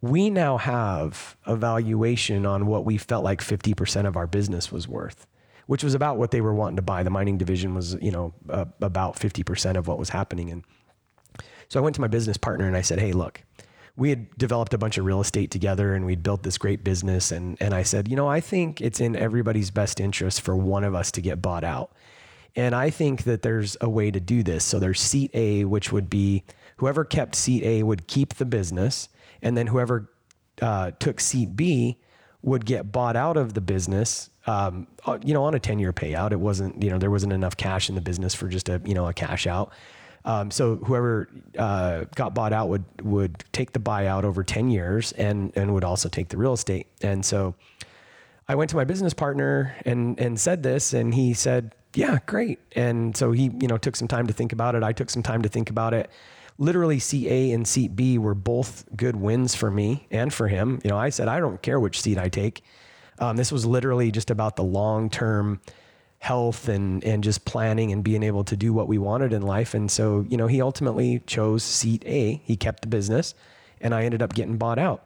we 0.02 0.30
now 0.30 0.58
have 0.58 1.36
a 1.46 1.56
valuation 1.56 2.46
on 2.46 2.66
what 2.66 2.86
we 2.86 2.98
felt 2.98 3.24
like 3.24 3.42
50% 3.42 4.06
of 4.06 4.16
our 4.16 4.28
business 4.28 4.72
was 4.72 4.88
worth, 4.88 5.28
which 5.68 5.84
was 5.84 5.94
about 5.94 6.18
what 6.18 6.32
they 6.32 6.40
were 6.42 6.54
wanting 6.54 6.78
to 6.78 6.82
buy. 6.82 7.04
The 7.04 7.10
mining 7.10 7.38
division 7.38 7.76
was, 7.76 7.96
you 8.02 8.12
know, 8.12 8.34
uh, 8.50 8.66
about 8.82 9.18
50% 9.18 9.76
of 9.76 9.88
what 9.88 10.00
was 10.00 10.10
happening. 10.10 10.50
And 10.52 10.64
so 11.68 11.80
I 11.80 11.84
went 11.84 11.96
to 11.96 12.02
my 12.02 12.08
business 12.08 12.38
partner 12.38 12.66
and 12.66 12.78
I 12.78 12.82
said, 12.82 13.00
Hey, 13.00 13.12
look, 13.12 13.44
we 14.00 14.10
had 14.10 14.36
developed 14.38 14.74
a 14.74 14.78
bunch 14.78 14.98
of 14.98 15.04
real 15.04 15.20
estate 15.20 15.52
together 15.52 15.94
and 15.94 16.06
we'd 16.06 16.24
built 16.24 16.44
this 16.44 16.58
great 16.58 16.84
business. 16.86 17.32
And, 17.32 17.58
and 17.60 17.74
I 17.74 17.84
said, 17.84 18.08
you 18.08 18.16
know, 18.16 18.28
I 18.28 18.40
think 18.40 18.80
it's 18.80 19.02
in 19.02 19.16
everybody's 19.16 19.72
best 19.72 20.00
interest 20.00 20.40
for 20.40 20.56
one 20.56 20.86
of 20.86 20.96
us 20.96 21.12
to 21.12 21.22
get 21.22 21.42
bought 21.42 21.66
out. 21.66 21.92
And 22.56 22.74
I 22.74 22.90
think 22.90 23.24
that 23.24 23.42
there's 23.42 23.76
a 23.82 23.90
way 23.90 24.10
to 24.10 24.20
do 24.20 24.42
this. 24.42 24.64
So 24.64 24.80
there's 24.80 25.02
seat 25.02 25.32
A, 25.34 25.66
which 25.66 25.92
would 25.92 26.10
be 26.10 26.46
whoever 26.78 27.04
kept 27.04 27.36
seat 27.36 27.64
A 27.64 27.84
would 27.84 28.08
keep 28.08 28.36
the 28.36 28.46
business. 28.46 29.10
And 29.42 29.58
then 29.58 29.68
whoever 29.68 30.10
uh, 30.62 30.92
took 31.00 31.20
seat 31.20 31.58
B 31.58 31.98
would 32.42 32.66
get 32.66 32.94
bought 32.94 33.18
out 33.18 33.36
of 33.36 33.54
the 33.54 33.62
business, 33.62 34.30
um, 34.48 34.88
uh, 35.06 35.20
you 35.24 35.34
know, 35.34 35.44
on 35.44 35.56
a 35.56 35.60
10 35.60 35.78
year 35.78 35.92
payout. 35.92 36.32
It 36.32 36.40
wasn't, 36.40 36.82
you 36.82 36.90
know, 36.90 36.98
there 36.98 37.12
wasn't 37.12 37.34
enough 37.34 37.58
cash 37.58 37.90
in 37.90 37.96
the 37.96 38.02
business 38.02 38.34
for 38.34 38.48
just 38.48 38.70
a, 38.70 38.82
you 38.86 38.94
know, 38.94 39.08
a 39.08 39.14
cash 39.14 39.46
out. 39.46 39.74
Um, 40.26 40.52
so 40.52 40.76
whoever 40.76 41.30
uh, 41.58 42.06
got 42.16 42.34
bought 42.36 42.54
out 42.54 42.70
would 42.70 42.84
would 43.02 43.44
take 43.52 43.72
the 43.72 43.80
buyout 43.80 44.24
over 44.24 44.44
ten 44.44 44.70
years 44.70 45.12
and 45.14 45.52
and 45.56 45.74
would 45.74 45.84
also 45.84 46.10
take 46.10 46.30
the 46.30 46.38
real 46.38 46.54
estate. 46.54 46.88
And 47.02 47.26
so 47.26 47.56
I 48.48 48.56
went 48.56 48.70
to 48.72 48.76
my 48.76 48.84
business 48.84 49.14
partner 49.14 49.76
and 49.86 50.20
and 50.20 50.40
said 50.40 50.64
this, 50.64 50.94
and 50.94 51.14
he 51.14 51.34
said, 51.34 51.74
"Yeah, 51.94 52.20
great." 52.26 52.60
And 52.76 53.16
so 53.16 53.32
he 53.32 53.52
you 53.60 53.68
know 53.68 53.78
took 53.78 53.96
some 53.96 54.08
time 54.08 54.28
to 54.28 54.34
think 54.34 54.52
about 54.52 54.76
it. 54.76 54.84
I 54.84 54.92
took 54.92 55.10
some 55.10 55.24
time 55.24 55.42
to 55.44 55.50
think 55.50 55.70
about 55.70 55.94
it. 55.94 56.10
Literally, 56.58 57.00
seat 57.00 57.28
A 57.30 57.52
and 57.52 57.66
seat 57.66 57.96
B 57.96 58.18
were 58.18 58.36
both 58.36 58.86
good 58.96 59.16
wins 59.16 59.56
for 59.56 59.72
me 59.72 60.08
and 60.12 60.34
for 60.34 60.50
him. 60.50 60.80
You 60.84 60.90
know, 60.90 60.98
I 60.98 61.10
said 61.10 61.28
I 61.28 61.40
don't 61.40 61.62
care 61.62 61.80
which 61.80 62.02
seat 62.02 62.18
I 62.18 62.28
take. 62.28 62.64
Um, 63.20 63.38
this 63.38 63.52
was 63.52 63.66
literally 63.66 64.12
just 64.12 64.32
about 64.32 64.56
the 64.56 64.64
long 64.64 65.10
term 65.10 65.62
health 66.20 66.68
and 66.68 67.04
and 67.04 67.24
just 67.24 67.46
planning 67.46 67.92
and 67.92 68.04
being 68.04 68.24
able 68.24 68.44
to 68.44 68.56
do 68.56 68.74
what 68.74 68.88
we 68.88 68.98
wanted 68.98 69.34
in 69.34 69.42
life. 69.42 69.74
And 69.74 69.90
so, 69.90 70.26
you 70.30 70.38
know, 70.38 70.48
he 70.48 70.62
ultimately 70.62 71.24
chose 71.26 71.64
seat 71.64 72.04
A. 72.06 72.42
He 72.44 72.56
kept 72.56 72.82
the 72.82 72.88
business, 72.88 73.34
and 73.82 73.96
I 73.96 74.04
ended 74.04 74.22
up 74.22 74.34
getting 74.34 74.58
bought 74.58 74.80
out. 74.80 75.06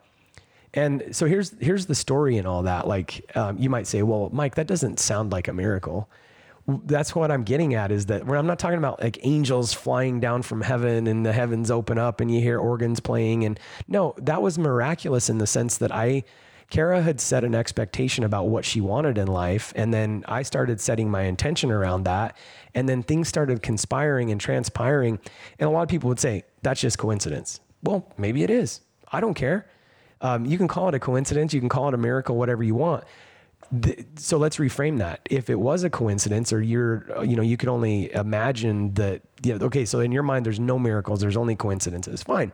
And 0.73 1.03
so 1.11 1.27
here's 1.27 1.51
here's 1.59 1.85
the 1.85 1.95
story 1.95 2.37
and 2.37 2.47
all 2.47 2.63
that. 2.63 2.87
Like 2.87 3.29
um, 3.35 3.57
you 3.57 3.69
might 3.69 3.87
say, 3.87 4.01
well, 4.01 4.29
Mike, 4.33 4.55
that 4.55 4.67
doesn't 4.67 4.99
sound 4.99 5.31
like 5.31 5.47
a 5.47 5.53
miracle. 5.53 6.09
That's 6.65 7.13
what 7.13 7.29
I'm 7.29 7.43
getting 7.43 7.73
at 7.75 7.91
is 7.91 8.05
that 8.05 8.25
when 8.25 8.39
I'm 8.39 8.47
not 8.47 8.57
talking 8.57 8.77
about 8.77 9.01
like 9.01 9.19
angels 9.23 9.73
flying 9.73 10.21
down 10.21 10.43
from 10.43 10.61
heaven 10.61 11.07
and 11.07 11.25
the 11.25 11.33
heavens 11.33 11.69
open 11.69 11.97
up 11.97 12.21
and 12.21 12.33
you 12.33 12.39
hear 12.39 12.57
organs 12.57 13.01
playing 13.01 13.43
and 13.43 13.59
no, 13.89 14.15
that 14.17 14.41
was 14.41 14.57
miraculous 14.57 15.29
in 15.29 15.39
the 15.39 15.47
sense 15.47 15.77
that 15.79 15.91
I 15.91 16.23
Kara 16.69 17.01
had 17.01 17.21
set 17.21 17.43
an 17.43 17.53
expectation 17.53 18.23
about 18.23 18.47
what 18.47 18.65
she 18.65 18.81
wanted 18.81 19.17
in 19.17 19.27
life. 19.27 19.73
And 19.75 19.93
then 19.93 20.23
I 20.27 20.43
started 20.43 20.81
setting 20.81 21.09
my 21.09 21.23
intention 21.23 21.71
around 21.71 22.03
that. 22.03 22.35
And 22.73 22.89
then 22.89 23.03
things 23.03 23.27
started 23.27 23.61
conspiring 23.61 24.31
and 24.31 24.41
transpiring. 24.41 25.19
And 25.59 25.67
a 25.67 25.71
lot 25.71 25.83
of 25.83 25.89
people 25.89 26.09
would 26.09 26.19
say, 26.19 26.43
that's 26.61 26.81
just 26.81 26.97
coincidence. 26.97 27.59
Well, 27.83 28.11
maybe 28.17 28.43
it 28.43 28.49
is. 28.49 28.81
I 29.11 29.19
don't 29.19 29.35
care. 29.35 29.67
Um, 30.21 30.45
you 30.45 30.57
can 30.57 30.69
call 30.69 30.87
it 30.87 30.95
a 30.95 30.99
coincidence, 30.99 31.53
you 31.53 31.59
can 31.59 31.69
call 31.69 31.89
it 31.89 31.93
a 31.93 31.97
miracle, 31.97 32.37
whatever 32.37 32.63
you 32.63 32.75
want. 32.75 33.03
so 34.15 34.37
let's 34.37 34.57
reframe 34.57 34.99
that. 34.99 35.19
If 35.29 35.49
it 35.49 35.59
was 35.59 35.83
a 35.83 35.89
coincidence, 35.89 36.53
or 36.53 36.61
you're, 36.61 37.05
you 37.23 37.35
know, 37.35 37.41
you 37.41 37.57
could 37.57 37.69
only 37.69 38.11
imagine 38.13 38.93
that, 38.93 39.21
know, 39.45 39.65
okay, 39.65 39.83
so 39.83 39.99
in 39.99 40.13
your 40.13 40.23
mind, 40.23 40.45
there's 40.45 40.61
no 40.61 40.79
miracles, 40.79 41.19
there's 41.19 41.35
only 41.35 41.55
coincidences. 41.57 42.23
Fine. 42.23 42.53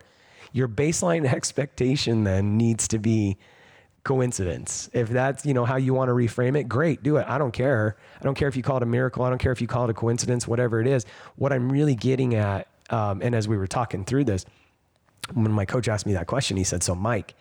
Your 0.51 0.67
baseline 0.67 1.25
expectation 1.33 2.23
then 2.23 2.57
needs 2.57 2.87
to 2.87 2.97
be 2.97 3.37
coincidence. 4.09 4.89
If 4.91 5.09
that's, 5.09 5.45
you 5.45 5.53
know, 5.53 5.65
how 5.65 5.75
you 5.75 5.93
want 5.93 6.09
to 6.09 6.13
reframe 6.13 6.59
it, 6.59 6.63
great, 6.63 7.03
do 7.03 7.17
it. 7.17 7.27
I 7.27 7.37
don't 7.37 7.51
care. 7.51 7.95
I 8.19 8.23
don't 8.23 8.33
care 8.33 8.47
if 8.47 8.57
you 8.57 8.63
call 8.63 8.77
it 8.77 8.81
a 8.81 8.87
miracle. 8.87 9.23
I 9.23 9.29
don't 9.29 9.37
care 9.37 9.51
if 9.51 9.61
you 9.61 9.67
call 9.67 9.83
it 9.83 9.91
a 9.91 9.93
coincidence, 9.93 10.47
whatever 10.47 10.81
it 10.81 10.87
is. 10.87 11.05
What 11.35 11.53
I'm 11.53 11.71
really 11.71 11.93
getting 11.93 12.33
at, 12.33 12.67
um, 12.89 13.21
and 13.21 13.35
as 13.35 13.47
we 13.47 13.55
were 13.55 13.67
talking 13.67 14.03
through 14.05 14.23
this, 14.23 14.47
when 15.35 15.51
my 15.51 15.63
coach 15.63 15.87
asked 15.87 16.07
me 16.07 16.13
that 16.13 16.25
question, 16.25 16.57
he 16.57 16.63
said, 16.63 16.81
So, 16.81 16.95
Mike, 16.95 17.35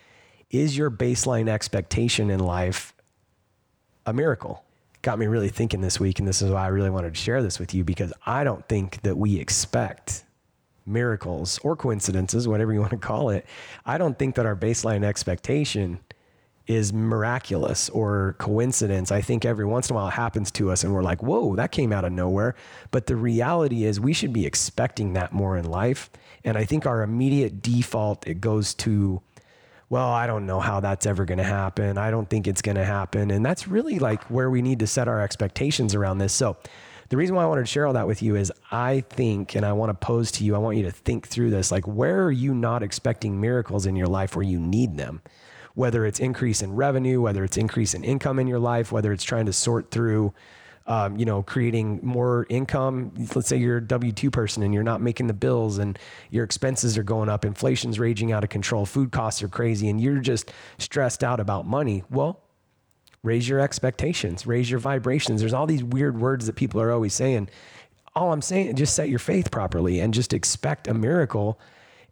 is 0.51 0.77
your 0.77 0.91
baseline 0.91 1.49
expectation 1.49 2.29
in 2.29 2.39
life 2.39 2.93
a 4.05 4.13
miracle? 4.13 4.63
Got 5.01 5.19
me 5.19 5.27
really 5.27 5.49
thinking 5.49 5.81
this 5.81 5.99
week. 5.99 6.19
And 6.19 6.29
this 6.29 6.43
is 6.43 6.51
why 6.51 6.65
I 6.65 6.69
really 6.69 6.91
wanted 6.91 7.15
to 7.15 7.19
share 7.19 7.43
this 7.43 7.59
with 7.59 7.73
you 7.73 7.83
because 7.83 8.13
I 8.27 8.45
don't 8.45 8.69
think 8.69 9.01
that 9.05 9.17
we 9.17 9.41
expect 9.41 10.23
miracles 10.85 11.59
or 11.63 11.77
coincidences, 11.77 12.47
whatever 12.47 12.75
you 12.75 12.81
want 12.81 12.91
to 12.91 12.99
call 12.99 13.31
it. 13.31 13.47
I 13.87 13.97
don't 13.97 14.19
think 14.19 14.35
that 14.35 14.45
our 14.45 14.57
baseline 14.57 15.03
expectation 15.03 16.01
is 16.69 16.93
miraculous 16.93 17.89
or 17.89 18.37
coincidence. 18.39 19.11
I 19.11 19.23
think 19.23 19.47
every 19.47 19.65
once 19.65 19.89
in 19.89 19.95
a 19.95 19.97
while 19.97 20.09
it 20.09 20.13
happens 20.13 20.51
to 20.53 20.71
us 20.71 20.85
and 20.85 20.93
we're 20.93 21.03
like, 21.03 21.23
whoa, 21.23 21.57
that 21.57 21.73
came 21.73 21.93
out 21.93 22.05
of 22.05 22.13
nowhere. 22.13 22.55
But 22.91 23.07
the 23.07 23.17
reality 23.17 23.85
is 23.85 23.99
we 23.99 24.13
should 24.13 24.35
be 24.35 24.45
expecting 24.45 25.15
that 25.15 25.33
more 25.33 25.57
in 25.57 25.65
life. 25.65 26.11
And 26.45 26.59
I 26.59 26.67
think 26.67 26.85
our 26.85 27.03
immediate 27.03 27.63
default, 27.63 28.27
it 28.27 28.43
goes 28.43 28.75
to, 28.75 29.23
well, 29.89 30.09
I 30.09 30.27
don't 30.27 30.45
know 30.45 30.61
how 30.61 30.81
that's 30.81 31.07
ever 31.07 31.25
going 31.25 31.39
to 31.39 31.45
happen. 31.45 31.97
I 31.97 32.11
don't 32.11 32.29
think 32.29 32.47
it's 32.47 32.61
going 32.61 32.77
to 32.77 32.85
happen. 32.85 33.31
And 33.31 33.45
that's 33.45 33.67
really 33.67 33.99
like 33.99 34.23
where 34.25 34.51
we 34.51 34.61
need 34.61 34.81
to 34.81 34.87
set 34.87 35.09
our 35.09 35.23
expectations 35.23 35.95
around 35.95 36.19
this. 36.19 36.35
So, 36.35 36.59
the 37.09 37.17
reason 37.17 37.35
why 37.35 37.45
I 37.45 37.47
wanted 37.47 37.63
to 37.63 37.67
share 37.67 37.87
all 37.87 37.95
that 37.95 38.07
with 38.07 38.23
you 38.23 38.37
is 38.37 38.53
I 38.71 39.01
think, 39.09 39.55
and 39.55 39.65
I 39.65 39.73
want 39.73 39.89
to 39.89 39.95
pose 39.95 40.31
to 40.33 40.45
you, 40.45 40.55
I 40.55 40.59
want 40.59 40.77
you 40.77 40.83
to 40.83 40.91
think 40.91 41.27
through 41.27 41.49
this 41.49 41.73
like, 41.73 41.87
where 41.87 42.23
are 42.25 42.31
you 42.31 42.53
not 42.53 42.83
expecting 42.83 43.41
miracles 43.41 43.87
in 43.87 43.97
your 43.97 44.09
life 44.09 44.37
where 44.37 44.43
you 44.43 44.61
need 44.61 44.99
them? 44.99 45.23
Whether 45.79 46.05
it's 46.05 46.19
increase 46.19 46.61
in 46.61 46.75
revenue, 46.75 47.21
whether 47.21 47.45
it's 47.45 47.57
increase 47.57 47.95
in 47.95 48.03
income 48.03 48.41
in 48.41 48.49
your 48.49 48.59
life, 48.59 48.91
whether 48.91 49.13
it's 49.13 49.23
trying 49.23 49.47
to 49.47 49.53
sort 49.53 49.93
through, 49.93 50.35
um, 50.89 51.17
you 51.17 51.25
know, 51.25 51.41
creating 51.41 52.01
more 52.03 52.49
income. 52.49 53.13
Let's 53.37 53.47
say 53.47 53.59
you're 53.59 53.77
a 53.77 53.87
W 53.87 54.11
2 54.11 54.29
person 54.29 54.65
and 54.65 54.75
you're 54.75 54.83
not 54.83 55.01
making 55.01 55.29
the 55.29 55.35
bills 55.35 55.79
and 55.79 55.97
your 56.31 56.43
expenses 56.43 56.99
are 56.99 57.05
going 57.05 57.29
up, 57.29 57.45
inflation's 57.45 58.01
raging 58.01 58.33
out 58.33 58.43
of 58.43 58.51
control, 58.51 58.87
food 58.87 59.13
costs 59.13 59.41
are 59.41 59.49
crazy, 59.49 59.89
and 59.89 60.01
you're 60.01 60.19
just 60.19 60.51
stressed 60.79 61.23
out 61.23 61.39
about 61.39 61.65
money. 61.65 62.03
Well, 62.11 62.43
raise 63.23 63.49
your 63.49 63.61
expectations, 63.61 64.49
raise 64.49 64.69
your 64.69 64.81
vibrations. 64.81 65.39
There's 65.39 65.55
all 65.55 65.69
these 65.69 65.85
weird 65.85 66.21
words 66.21 66.47
that 66.47 66.57
people 66.57 66.81
are 66.81 66.91
always 66.91 67.15
saying. 67.15 67.51
All 68.17 68.33
I'm 68.33 68.43
saying, 68.43 68.75
just 68.75 68.97
set 68.97 69.09
your 69.09 69.21
faith 69.21 69.53
properly 69.53 70.01
and 70.01 70.13
just 70.13 70.33
expect 70.33 70.89
a 70.89 70.95
miracle 70.95 71.61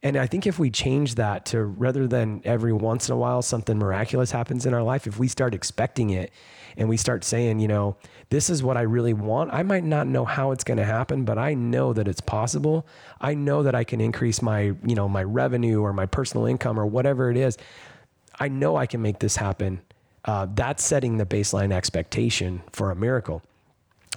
and 0.07 0.17
I 0.17 0.29
think 0.29 0.47
if 0.47 0.57
we 0.57 0.71
change 0.71 1.17
that 1.17 1.47
to 1.47 1.65
rather 1.65 2.07
than 2.07 2.41
every 2.45 2.73
once 2.73 3.09
in 3.09 3.13
a 3.13 3.17
while 3.17 3.43
something 3.43 3.77
miraculous 3.77 4.31
happens 4.31 4.65
in 4.65 4.73
our 4.73 4.85
life, 4.85 5.09
if 5.09 5.19
we 5.19 5.27
start 5.27 5.53
expecting 5.53 6.11
it 6.11 6.31
and 6.77 6.89
we 6.89 6.97
start 6.97 7.25
saying, 7.25 7.59
you 7.59 7.67
know, 7.67 7.97
this 8.31 8.49
is 8.49 8.63
what 8.63 8.77
I 8.77 8.83
really 8.83 9.15
want, 9.15 9.53
I 9.53 9.65
might 9.65 9.83
not 9.83 10.07
know 10.07 10.25
how 10.25 10.53
it's 10.53 10.63
going 10.63 10.79
to 10.79 10.85
happen, 10.85 11.25
but 11.25 11.39
I 11.39 11.55
know 11.55 11.93
that 11.93 12.07
it's 12.07 12.21
possible. 12.21 12.87
I 13.21 13.35
know 13.35 13.65
that 13.65 13.75
I 13.75 13.83
can 13.83 14.01
increase 14.01 14.41
my, 14.43 14.75
you 14.85 14.95
know, 14.95 15.09
my 15.09 15.25
revenue 15.25 15.81
or 15.81 15.93
my 15.93 16.07
personal 16.07 16.47
income 16.47 16.79
or 16.79 16.87
whatever 16.87 17.29
it 17.29 17.37
is. 17.37 17.59
I 18.39 18.47
know 18.47 18.77
I 18.77 18.87
can 18.87 19.03
make 19.03 19.19
this 19.19 19.35
happen. 19.35 19.81
Uh, 20.25 20.47
that's 20.55 20.85
setting 20.85 21.17
the 21.17 21.27
baseline 21.27 21.73
expectation 21.73 22.63
for 22.71 22.93
a 22.93 22.95
miracle. 22.95 23.43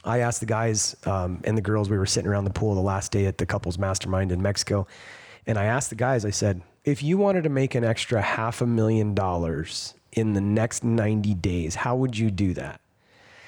I 0.03 0.19
asked 0.19 0.39
the 0.39 0.45
guys 0.45 0.95
um, 1.07 1.41
and 1.45 1.57
the 1.57 1.63
girls, 1.63 1.89
we 1.89 1.97
were 1.97 2.05
sitting 2.05 2.29
around 2.29 2.43
the 2.43 2.51
pool 2.51 2.75
the 2.75 2.79
last 2.79 3.11
day 3.11 3.25
at 3.25 3.39
the 3.39 3.47
couples 3.47 3.79
mastermind 3.79 4.31
in 4.31 4.39
Mexico. 4.39 4.85
And 5.49 5.57
I 5.57 5.65
asked 5.65 5.89
the 5.89 5.95
guys, 5.95 6.25
I 6.25 6.29
said, 6.29 6.61
if 6.85 7.01
you 7.01 7.17
wanted 7.17 7.43
to 7.45 7.49
make 7.49 7.73
an 7.73 7.83
extra 7.83 8.21
half 8.21 8.61
a 8.61 8.67
million 8.67 9.15
dollars 9.15 9.95
in 10.11 10.33
the 10.33 10.41
next 10.41 10.83
90 10.83 11.33
days, 11.33 11.73
how 11.73 11.95
would 11.95 12.15
you 12.15 12.29
do 12.29 12.53
that? 12.53 12.79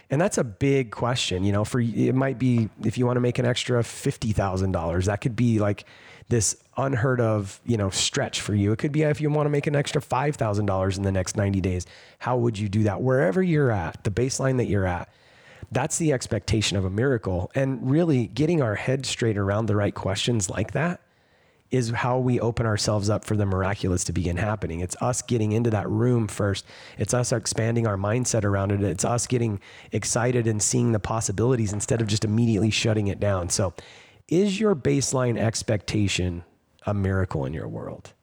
And 0.10 0.20
that's 0.20 0.40
a 0.40 0.44
big 0.44 0.90
question, 0.90 1.44
you 1.44 1.52
know, 1.52 1.64
for 1.64 1.80
it 1.80 2.16
might 2.16 2.40
be 2.40 2.70
if 2.84 2.98
you 2.98 3.06
want 3.06 3.18
to 3.18 3.22
make 3.22 3.38
an 3.38 3.46
extra 3.46 3.84
$50,000, 3.84 5.06
that 5.06 5.22
could 5.22 5.36
be 5.36 5.60
like 5.60 5.86
this 6.28 6.58
unheard 6.76 7.22
of, 7.22 7.62
you 7.68 7.78
know, 7.78 7.92
stretch 7.92 8.42
for 8.42 8.56
you. 8.56 8.72
It 8.72 8.80
could 8.80 8.92
be 8.92 9.04
if 9.04 9.22
you 9.22 9.30
want 9.30 9.46
to 9.46 9.52
make 9.52 9.68
an 9.68 9.76
extra 9.76 10.02
$5,000 10.02 10.98
in 10.98 11.04
the 11.04 11.12
next 11.12 11.38
90 11.38 11.62
days. 11.62 11.86
How 12.18 12.36
would 12.36 12.58
you 12.58 12.68
do 12.68 12.82
that? 12.82 13.04
Wherever 13.04 13.44
you're 13.44 13.70
at, 13.70 14.04
the 14.04 14.10
baseline 14.10 14.58
that 14.58 14.66
you're 14.66 14.88
at, 14.88 15.08
that's 15.72 16.00
the 16.00 16.14
expectation 16.14 16.78
of 16.78 16.84
a 16.84 16.90
miracle. 16.90 17.52
And 17.54 17.92
really 17.92 18.26
getting 18.26 18.64
our 18.64 18.74
head 18.74 19.06
straight 19.06 19.38
around 19.38 19.68
the 19.68 19.76
right 19.76 19.94
questions 19.94 20.50
like 20.50 20.72
that 20.72 21.00
is 21.72 21.90
how 21.90 22.20
we 22.20 22.40
open 22.40 22.66
ourselves 22.66 23.10
up 23.10 23.24
for 23.24 23.36
the 23.36 23.46
miraculous 23.46 24.04
to 24.04 24.14
begin 24.14 24.38
happening. 24.38 24.82
It's 24.82 24.96
us 25.02 25.22
getting 25.22 25.54
into 25.54 25.70
that 25.70 25.90
room 25.90 26.28
first. 26.28 26.66
It's 26.98 27.14
us 27.14 27.32
expanding 27.32 27.88
our 27.88 27.98
mindset 27.98 28.44
around 28.44 28.72
it. 28.72 28.84
It's 28.84 29.06
us 29.06 29.26
getting 29.26 29.60
excited 29.92 30.48
and 30.48 30.62
seeing 30.62 30.92
the 30.92 31.00
possibilities 31.00 31.72
instead 31.72 32.02
of 32.02 32.08
just 32.08 32.26
immediately 32.26 32.70
shutting 32.70 33.08
it 33.08 33.20
down. 33.20 33.50
So, 33.50 33.74
is 34.28 34.60
your 34.60 34.76
baseline 34.76 35.38
expectation 35.38 36.44
a 36.86 36.94
miracle 36.94 37.46
in 37.46 37.54
your 37.54 37.68
world? 37.68 38.14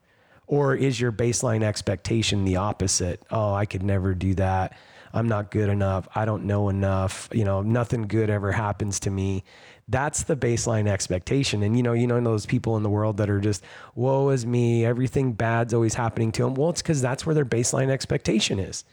Or 0.47 0.75
is 0.75 0.99
your 0.99 1.11
baseline 1.11 1.61
expectation 1.61 2.45
the 2.45 2.55
opposite? 2.55 3.21
Oh, 3.29 3.53
I 3.53 3.65
could 3.65 3.83
never 3.83 4.15
do 4.15 4.33
that. 4.35 4.75
I'm 5.13 5.27
not 5.27 5.51
good 5.51 5.69
enough. 5.69 6.07
I 6.13 6.25
don't 6.25 6.45
know 6.45 6.69
enough. 6.69 7.29
You 7.31 7.45
know, 7.45 7.61
nothing 7.61 8.03
good 8.03 8.29
ever 8.29 8.51
happens 8.51 8.99
to 9.01 9.09
me. 9.09 9.43
That's 9.87 10.23
the 10.23 10.35
baseline 10.35 10.87
expectation. 10.87 11.63
And 11.63 11.75
you 11.75 11.81
know, 11.81 11.93
you 11.93 12.05
know 12.05 12.21
those 12.21 12.45
people 12.45 12.77
in 12.77 12.83
the 12.83 12.89
world 12.89 13.17
that 13.17 13.29
are 13.29 13.39
just, 13.39 13.63
woe 13.95 14.29
is 14.29 14.45
me, 14.45 14.85
everything 14.85 15.33
bad's 15.33 15.73
always 15.73 15.95
happening 15.95 16.31
to 16.33 16.43
them. 16.43 16.53
Well, 16.53 16.69
it's 16.69 16.81
because 16.81 17.01
that's 17.01 17.25
where 17.25 17.33
their 17.33 17.45
baseline 17.45 17.89
expectation 17.89 18.59
is. 18.59 18.83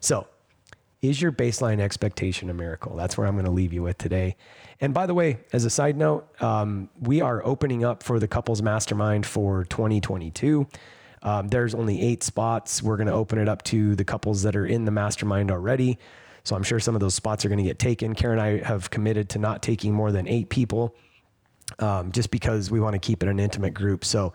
So, 0.00 0.26
is 1.00 1.20
your 1.20 1.32
baseline 1.32 1.80
expectation 1.80 2.48
a 2.48 2.54
miracle? 2.54 2.94
That's 2.94 3.18
where 3.18 3.26
I'm 3.26 3.34
going 3.34 3.44
to 3.44 3.50
leave 3.50 3.72
you 3.72 3.82
with 3.82 3.98
today. 3.98 4.36
And 4.80 4.94
by 4.94 5.06
the 5.06 5.14
way, 5.14 5.40
as 5.52 5.64
a 5.64 5.70
side 5.70 5.96
note, 5.96 6.28
um, 6.40 6.90
we 7.00 7.20
are 7.20 7.44
opening 7.44 7.84
up 7.84 8.04
for 8.04 8.20
the 8.20 8.28
couples 8.28 8.62
mastermind 8.62 9.26
for 9.26 9.64
2022. 9.64 10.66
Um, 11.22 11.48
there's 11.48 11.74
only 11.74 12.00
eight 12.00 12.22
spots. 12.22 12.82
We're 12.82 12.96
going 12.96 13.06
to 13.06 13.12
open 13.12 13.38
it 13.38 13.48
up 13.48 13.62
to 13.64 13.94
the 13.94 14.04
couples 14.04 14.42
that 14.42 14.56
are 14.56 14.66
in 14.66 14.84
the 14.84 14.90
mastermind 14.90 15.50
already. 15.50 15.98
So 16.44 16.56
I'm 16.56 16.62
sure 16.62 16.80
some 16.80 16.94
of 16.94 17.00
those 17.00 17.14
spots 17.14 17.44
are 17.44 17.48
going 17.48 17.58
to 17.58 17.64
get 17.64 17.78
taken. 17.78 18.14
Kara 18.14 18.32
and 18.32 18.40
I 18.40 18.58
have 18.66 18.90
committed 18.90 19.28
to 19.30 19.38
not 19.38 19.62
taking 19.62 19.92
more 19.94 20.10
than 20.10 20.26
eight 20.26 20.48
people 20.48 20.96
um, 21.78 22.10
just 22.12 22.30
because 22.30 22.70
we 22.70 22.80
want 22.80 22.94
to 22.94 22.98
keep 22.98 23.22
it 23.22 23.28
an 23.28 23.38
intimate 23.38 23.74
group. 23.74 24.04
So 24.04 24.32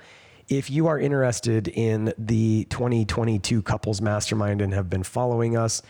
if 0.47 0.69
you 0.69 0.87
are 0.87 0.97
interested 0.97 1.67
in 1.67 2.13
the 2.17 2.65
2022 2.69 3.61
couples 3.61 4.01
mastermind 4.01 4.61
and 4.61 4.73
have 4.73 4.89
been 4.89 5.03
following 5.03 5.57
us 5.57 5.81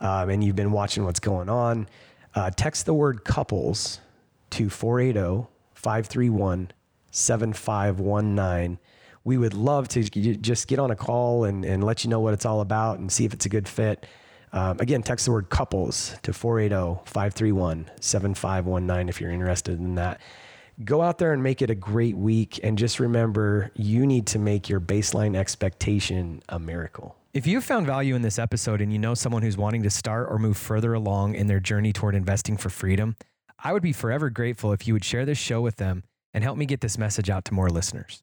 um, 0.00 0.28
and 0.28 0.44
you've 0.44 0.56
been 0.56 0.72
watching 0.72 1.04
what's 1.04 1.20
going 1.20 1.48
on, 1.48 1.88
uh, 2.34 2.50
text 2.50 2.84
the 2.84 2.94
word 2.94 3.24
couples 3.24 4.00
to 4.50 4.68
480 4.68 5.48
531 5.74 6.70
7519 7.10 8.78
we 9.24 9.38
would 9.38 9.54
love 9.54 9.88
to 9.88 10.02
just 10.02 10.68
get 10.68 10.78
on 10.78 10.90
a 10.90 10.96
call 10.96 11.44
and, 11.44 11.64
and 11.64 11.84
let 11.84 12.04
you 12.04 12.10
know 12.10 12.20
what 12.20 12.34
it's 12.34 12.44
all 12.44 12.60
about 12.60 12.98
and 12.98 13.10
see 13.10 13.24
if 13.24 13.32
it's 13.32 13.46
a 13.46 13.48
good 13.48 13.68
fit. 13.68 14.06
Um, 14.52 14.78
again, 14.80 15.02
text 15.02 15.24
the 15.26 15.32
word 15.32 15.48
couples 15.48 16.14
to 16.22 16.32
480 16.32 17.00
531 17.06 17.90
7519 18.00 19.08
if 19.08 19.20
you're 19.20 19.30
interested 19.30 19.78
in 19.78 19.94
that. 19.94 20.20
Go 20.84 21.00
out 21.00 21.18
there 21.18 21.32
and 21.32 21.42
make 21.42 21.62
it 21.62 21.70
a 21.70 21.74
great 21.74 22.16
week. 22.16 22.60
And 22.62 22.76
just 22.76 22.98
remember, 22.98 23.70
you 23.74 24.06
need 24.06 24.26
to 24.28 24.38
make 24.38 24.68
your 24.68 24.80
baseline 24.80 25.36
expectation 25.36 26.42
a 26.48 26.58
miracle. 26.58 27.16
If 27.32 27.46
you 27.46 27.60
found 27.60 27.86
value 27.86 28.14
in 28.14 28.22
this 28.22 28.38
episode 28.38 28.80
and 28.82 28.92
you 28.92 28.98
know 28.98 29.14
someone 29.14 29.42
who's 29.42 29.56
wanting 29.56 29.82
to 29.84 29.90
start 29.90 30.28
or 30.30 30.38
move 30.38 30.56
further 30.56 30.92
along 30.92 31.34
in 31.34 31.46
their 31.46 31.60
journey 31.60 31.92
toward 31.92 32.14
investing 32.14 32.56
for 32.56 32.68
freedom, 32.68 33.16
I 33.58 33.72
would 33.72 33.82
be 33.82 33.92
forever 33.92 34.28
grateful 34.28 34.72
if 34.72 34.86
you 34.86 34.92
would 34.92 35.04
share 35.04 35.24
this 35.24 35.38
show 35.38 35.60
with 35.60 35.76
them 35.76 36.02
and 36.34 36.44
help 36.44 36.58
me 36.58 36.66
get 36.66 36.80
this 36.80 36.98
message 36.98 37.30
out 37.30 37.44
to 37.46 37.54
more 37.54 37.70
listeners. 37.70 38.22